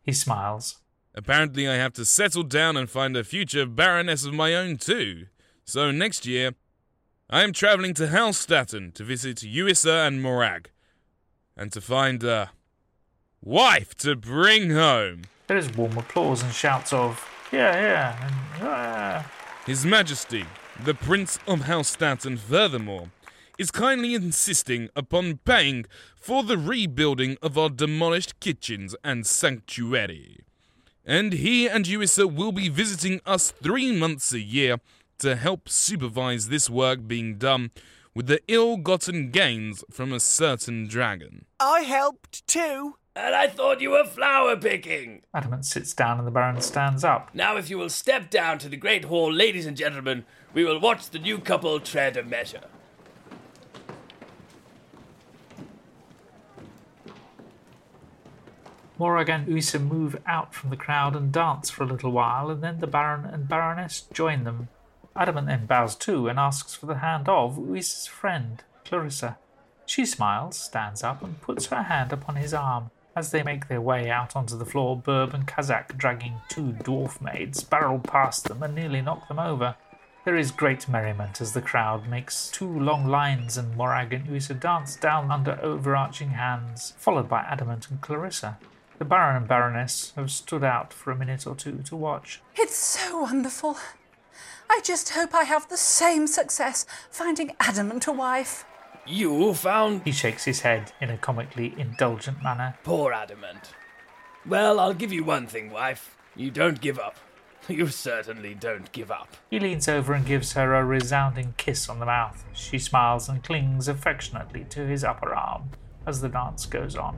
He 0.01 0.11
smiles. 0.11 0.77
Apparently 1.13 1.67
I 1.67 1.75
have 1.75 1.93
to 1.93 2.05
settle 2.05 2.43
down 2.43 2.75
and 2.75 2.89
find 2.89 3.15
a 3.15 3.23
future 3.23 3.65
baroness 3.65 4.25
of 4.25 4.33
my 4.33 4.53
own 4.53 4.77
too. 4.77 5.27
So 5.63 5.91
next 5.91 6.25
year 6.25 6.55
I 7.29 7.41
am 7.43 7.53
travelling 7.53 7.93
to 7.95 8.07
Halstatten 8.07 8.93
to 8.93 9.03
visit 9.03 9.37
Uissa 9.37 10.05
and 10.07 10.21
Morag, 10.21 10.69
and 11.55 11.71
to 11.71 11.81
find 11.81 12.23
a 12.23 12.51
wife 13.41 13.95
to 13.95 14.15
bring 14.15 14.71
home. 14.71 15.23
There 15.47 15.57
is 15.57 15.73
warm 15.73 15.97
applause 15.97 16.43
and 16.43 16.51
shouts 16.51 16.91
of, 16.91 17.25
yeah, 17.51 17.73
yeah, 17.75 18.27
and 18.27 18.61
yeah. 18.61 19.23
His 19.65 19.85
Majesty, 19.85 20.45
the 20.83 20.93
Prince 20.93 21.39
of 21.47 21.61
Halstatten, 21.61 22.37
furthermore, 22.37 23.09
is 23.57 23.71
kindly 23.71 24.13
insisting 24.13 24.89
upon 24.95 25.37
paying 25.45 25.85
for 26.15 26.43
the 26.43 26.57
rebuilding 26.57 27.37
of 27.41 27.57
our 27.57 27.69
demolished 27.69 28.39
kitchens 28.39 28.95
and 29.03 29.25
sanctuary. 29.25 30.39
And 31.05 31.33
he 31.33 31.67
and 31.67 31.85
Uissa 31.85 32.31
will 32.31 32.51
be 32.51 32.67
visiting 32.67 33.21
us 33.25 33.51
three 33.51 33.91
months 33.91 34.33
a 34.33 34.39
year 34.39 34.77
to 35.19 35.35
help 35.35 35.69
supervise 35.69 36.49
this 36.49 36.69
work 36.69 37.07
being 37.07 37.37
done 37.37 37.71
with 38.13 38.27
the 38.27 38.41
ill 38.47 38.77
gotten 38.77 39.29
gains 39.29 39.83
from 39.91 40.11
a 40.11 40.19
certain 40.19 40.87
dragon. 40.87 41.45
I 41.59 41.81
helped 41.81 42.45
too. 42.47 42.95
And 43.17 43.33
I 43.33 43.47
thought 43.47 43.79
you 43.79 43.91
were 43.91 44.03
flower 44.03 44.57
picking. 44.57 45.21
Adamant 45.33 45.65
sits 45.65 45.93
down 45.93 46.17
and 46.17 46.27
the 46.27 46.31
Baron 46.31 46.59
stands 46.59 47.05
up. 47.05 47.33
Now, 47.33 47.55
if 47.55 47.69
you 47.69 47.77
will 47.77 47.89
step 47.89 48.29
down 48.29 48.57
to 48.59 48.67
the 48.67 48.75
great 48.75 49.05
hall, 49.05 49.31
ladies 49.31 49.65
and 49.65 49.77
gentlemen, 49.77 50.25
we 50.55 50.63
will 50.63 50.79
watch 50.79 51.09
the 51.09 51.19
new 51.19 51.37
couple 51.37 51.79
tread 51.81 52.15
a 52.15 52.23
measure. 52.23 52.63
Morag 58.97 59.29
and 59.29 59.47
Uissa 59.47 59.85
move 59.85 60.15
out 60.25 60.53
from 60.53 60.69
the 60.69 60.77
crowd 60.77 61.13
and 61.17 61.29
dance 61.29 61.69
for 61.69 61.83
a 61.83 61.87
little 61.87 62.11
while, 62.11 62.49
and 62.49 62.63
then 62.63 62.79
the 62.79 62.87
Baron 62.87 63.25
and 63.25 63.49
Baroness 63.49 64.07
join 64.13 64.45
them. 64.45 64.69
Adamant 65.13 65.47
then 65.47 65.65
bows 65.65 65.93
too 65.93 66.29
and 66.29 66.39
asks 66.39 66.73
for 66.73 66.85
the 66.85 66.99
hand 66.99 67.27
of 67.27 67.57
Uissa's 67.57 68.07
friend, 68.07 68.63
Clarissa. 68.85 69.37
She 69.85 70.05
smiles, 70.05 70.57
stands 70.57 71.03
up, 71.03 71.21
and 71.21 71.41
puts 71.41 71.65
her 71.65 71.83
hand 71.83 72.13
upon 72.13 72.37
his 72.37 72.53
arm. 72.53 72.91
As 73.13 73.31
they 73.31 73.43
make 73.43 73.67
their 73.67 73.81
way 73.81 74.09
out 74.09 74.37
onto 74.37 74.57
the 74.57 74.65
floor, 74.65 74.97
Burb 74.97 75.33
and 75.33 75.45
Kazak, 75.45 75.97
dragging 75.97 76.35
two 76.47 76.71
dwarf 76.71 77.19
maids, 77.21 77.63
barrel 77.63 77.99
past 77.99 78.45
them 78.45 78.63
and 78.63 78.73
nearly 78.73 79.01
knock 79.01 79.27
them 79.27 79.39
over. 79.39 79.75
There 80.25 80.35
is 80.35 80.49
great 80.49 80.89
merriment 80.89 81.39
as 81.39 81.53
the 81.53 81.61
crowd 81.61 82.07
makes 82.07 82.49
two 82.49 82.67
long 82.67 83.05
lines 83.05 83.57
and 83.57 83.77
Morag 83.77 84.11
and 84.11 84.25
Uissa 84.27 84.59
dance 84.59 84.95
down 84.95 85.29
under 85.29 85.59
overarching 85.61 86.31
hands, 86.31 86.93
followed 86.97 87.29
by 87.29 87.41
Adamant 87.41 87.91
and 87.91 88.01
Clarissa. 88.01 88.57
The 88.97 89.05
Baron 89.05 89.35
and 89.35 89.47
Baroness 89.47 90.13
have 90.15 90.31
stood 90.31 90.63
out 90.63 90.91
for 90.91 91.11
a 91.11 91.15
minute 91.15 91.45
or 91.45 91.53
two 91.53 91.83
to 91.85 91.95
watch. 91.95 92.41
It's 92.55 92.75
so 92.75 93.21
wonderful. 93.21 93.77
I 94.67 94.81
just 94.83 95.09
hope 95.11 95.35
I 95.35 95.43
have 95.43 95.69
the 95.69 95.77
same 95.77 96.25
success 96.25 96.87
finding 97.11 97.55
Adamant 97.59 98.07
a 98.07 98.11
wife. 98.11 98.65
You 99.05 99.53
found 99.53 100.01
He 100.05 100.11
shakes 100.11 100.45
his 100.45 100.61
head 100.61 100.91
in 100.99 101.11
a 101.11 101.19
comically 101.19 101.75
indulgent 101.77 102.41
manner. 102.41 102.79
poor 102.83 103.13
Adamant. 103.13 103.75
Well, 104.43 104.79
I'll 104.79 104.95
give 104.95 105.13
you 105.13 105.23
one 105.23 105.45
thing, 105.45 105.69
wife. 105.69 106.17
You 106.35 106.49
don't 106.49 106.81
give 106.81 106.97
up. 106.97 107.17
You 107.69 107.87
certainly 107.87 108.53
don't 108.53 108.91
give 108.91 109.09
up. 109.09 109.27
He 109.49 109.59
leans 109.59 109.87
over 109.87 110.13
and 110.13 110.25
gives 110.25 110.53
her 110.53 110.75
a 110.75 110.85
resounding 110.85 111.55
kiss 111.57 111.89
on 111.89 111.99
the 111.99 112.05
mouth. 112.05 112.45
She 112.53 112.77
smiles 112.77 113.27
and 113.27 113.43
clings 113.43 113.87
affectionately 113.87 114.65
to 114.69 114.85
his 114.85 115.03
upper 115.03 115.33
arm 115.33 115.71
as 116.05 116.21
the 116.21 116.29
dance 116.29 116.67
goes 116.67 116.95
on. 116.95 117.15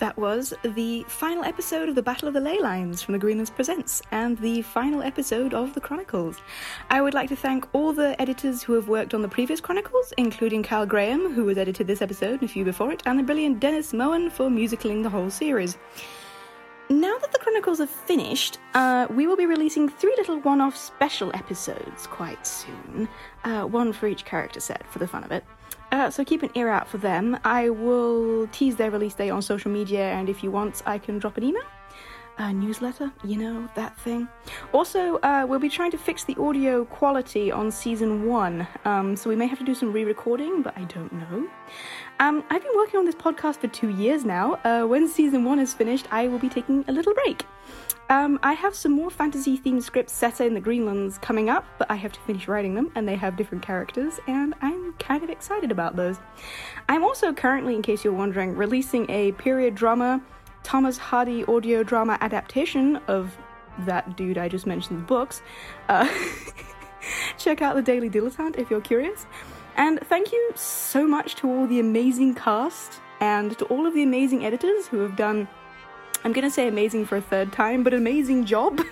That 0.00 0.16
was 0.16 0.54
the 0.64 1.04
final 1.08 1.44
episode 1.44 1.90
of 1.90 1.94
the 1.94 2.02
Battle 2.02 2.26
of 2.26 2.32
the 2.32 2.40
Ley 2.40 2.58
Lines 2.58 3.02
from 3.02 3.12
the 3.12 3.18
Greenlands 3.18 3.54
Presents, 3.54 4.00
and 4.10 4.38
the 4.38 4.62
final 4.62 5.02
episode 5.02 5.52
of 5.52 5.74
the 5.74 5.80
Chronicles. 5.80 6.38
I 6.88 7.02
would 7.02 7.12
like 7.12 7.28
to 7.28 7.36
thank 7.36 7.68
all 7.74 7.92
the 7.92 8.18
editors 8.18 8.62
who 8.62 8.72
have 8.72 8.88
worked 8.88 9.12
on 9.12 9.20
the 9.20 9.28
previous 9.28 9.60
Chronicles, 9.60 10.14
including 10.16 10.62
Cal 10.62 10.86
Graham, 10.86 11.34
who 11.34 11.46
has 11.48 11.58
edited 11.58 11.86
this 11.86 12.00
episode 12.00 12.40
and 12.40 12.44
a 12.44 12.48
few 12.48 12.64
before 12.64 12.92
it, 12.92 13.02
and 13.04 13.18
the 13.18 13.22
brilliant 13.22 13.60
Dennis 13.60 13.92
Moen 13.92 14.30
for 14.30 14.48
musicaling 14.48 15.02
the 15.02 15.10
whole 15.10 15.30
series. 15.30 15.76
Now 16.90 17.16
that 17.18 17.30
the 17.30 17.38
Chronicles 17.38 17.80
are 17.80 17.86
finished, 17.86 18.58
uh, 18.74 19.06
we 19.10 19.28
will 19.28 19.36
be 19.36 19.46
releasing 19.46 19.88
three 19.88 20.12
little 20.18 20.40
one 20.40 20.60
off 20.60 20.76
special 20.76 21.30
episodes 21.34 22.08
quite 22.08 22.44
soon, 22.44 23.08
uh, 23.44 23.62
one 23.62 23.92
for 23.92 24.08
each 24.08 24.24
character 24.24 24.58
set 24.58 24.84
for 24.88 24.98
the 24.98 25.06
fun 25.06 25.22
of 25.22 25.30
it. 25.30 25.44
Uh, 25.92 26.10
so 26.10 26.24
keep 26.24 26.42
an 26.42 26.50
ear 26.56 26.68
out 26.68 26.88
for 26.88 26.98
them. 26.98 27.38
I 27.44 27.70
will 27.70 28.48
tease 28.48 28.74
their 28.74 28.90
release 28.90 29.14
date 29.14 29.30
on 29.30 29.40
social 29.40 29.70
media, 29.70 30.10
and 30.10 30.28
if 30.28 30.42
you 30.42 30.50
want, 30.50 30.82
I 30.84 30.98
can 30.98 31.20
drop 31.20 31.36
an 31.36 31.44
email. 31.44 31.62
A 32.38 32.52
newsletter, 32.52 33.12
you 33.22 33.36
know, 33.36 33.68
that 33.76 33.96
thing. 33.98 34.26
Also, 34.72 35.18
uh, 35.18 35.44
we'll 35.46 35.60
be 35.60 35.68
trying 35.68 35.90
to 35.92 35.98
fix 35.98 36.24
the 36.24 36.34
audio 36.40 36.84
quality 36.86 37.52
on 37.52 37.70
season 37.70 38.26
one, 38.26 38.66
um, 38.84 39.14
so 39.14 39.30
we 39.30 39.36
may 39.36 39.46
have 39.46 39.58
to 39.58 39.64
do 39.64 39.74
some 39.76 39.92
re 39.92 40.04
recording, 40.04 40.62
but 40.62 40.76
I 40.76 40.84
don't 40.84 41.12
know. 41.12 41.48
Um, 42.20 42.44
I've 42.50 42.62
been 42.62 42.76
working 42.76 42.98
on 42.98 43.06
this 43.06 43.14
podcast 43.14 43.56
for 43.56 43.68
two 43.68 43.88
years 43.88 44.26
now. 44.26 44.60
Uh, 44.62 44.84
when 44.84 45.08
season 45.08 45.42
one 45.42 45.58
is 45.58 45.72
finished, 45.72 46.06
I 46.10 46.28
will 46.28 46.38
be 46.38 46.50
taking 46.50 46.84
a 46.86 46.92
little 46.92 47.14
break. 47.14 47.46
Um, 48.10 48.38
I 48.42 48.52
have 48.52 48.74
some 48.74 48.92
more 48.92 49.08
fantasy 49.08 49.56
themed 49.56 49.82
scripts 49.82 50.12
set 50.12 50.38
in 50.42 50.52
the 50.52 50.60
Greenlands 50.60 51.18
coming 51.22 51.48
up, 51.48 51.64
but 51.78 51.90
I 51.90 51.94
have 51.94 52.12
to 52.12 52.20
finish 52.20 52.46
writing 52.46 52.74
them, 52.74 52.92
and 52.94 53.08
they 53.08 53.16
have 53.16 53.38
different 53.38 53.64
characters, 53.64 54.20
and 54.26 54.52
I'm 54.60 54.92
kind 54.94 55.24
of 55.24 55.30
excited 55.30 55.72
about 55.72 55.96
those. 55.96 56.18
I'm 56.90 57.04
also 57.04 57.32
currently, 57.32 57.74
in 57.74 57.80
case 57.80 58.04
you're 58.04 58.12
wondering, 58.12 58.54
releasing 58.54 59.10
a 59.10 59.32
period 59.32 59.74
drama, 59.74 60.20
Thomas 60.62 60.98
Hardy 60.98 61.46
audio 61.46 61.82
drama 61.82 62.18
adaptation 62.20 62.96
of 63.08 63.34
that 63.86 64.18
dude 64.18 64.36
I 64.36 64.50
just 64.50 64.66
mentioned's 64.66 65.04
books. 65.04 65.40
Uh, 65.88 66.06
check 67.38 67.62
out 67.62 67.76
the 67.76 67.82
Daily 67.82 68.10
Dilettante 68.10 68.58
if 68.58 68.70
you're 68.70 68.82
curious. 68.82 69.24
And 69.76 70.00
thank 70.08 70.32
you 70.32 70.52
so 70.54 71.06
much 71.06 71.36
to 71.36 71.48
all 71.48 71.66
the 71.66 71.80
amazing 71.80 72.34
cast 72.34 73.00
and 73.20 73.56
to 73.58 73.64
all 73.66 73.86
of 73.86 73.94
the 73.94 74.02
amazing 74.02 74.44
editors 74.44 74.86
who 74.88 74.98
have 75.00 75.16
done, 75.16 75.48
I'm 76.24 76.32
going 76.32 76.44
to 76.44 76.50
say 76.50 76.68
amazing 76.68 77.06
for 77.06 77.16
a 77.16 77.20
third 77.20 77.52
time, 77.52 77.82
but 77.82 77.94
amazing 77.94 78.44
job. 78.44 78.82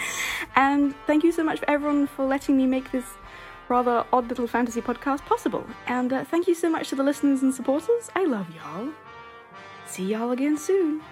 and 0.56 0.94
thank 1.06 1.24
you 1.24 1.32
so 1.32 1.44
much 1.44 1.60
for 1.60 1.70
everyone 1.70 2.06
for 2.06 2.24
letting 2.24 2.56
me 2.56 2.66
make 2.66 2.90
this 2.92 3.04
rather 3.68 4.04
odd 4.12 4.28
little 4.28 4.46
fantasy 4.46 4.80
podcast 4.80 5.24
possible. 5.26 5.66
And 5.86 6.12
uh, 6.12 6.24
thank 6.24 6.46
you 6.46 6.54
so 6.54 6.70
much 6.70 6.88
to 6.90 6.96
the 6.96 7.02
listeners 7.02 7.42
and 7.42 7.54
supporters. 7.54 8.10
I 8.14 8.24
love 8.24 8.46
y'all. 8.54 8.88
See 9.86 10.04
y'all 10.04 10.32
again 10.32 10.56
soon. 10.56 11.02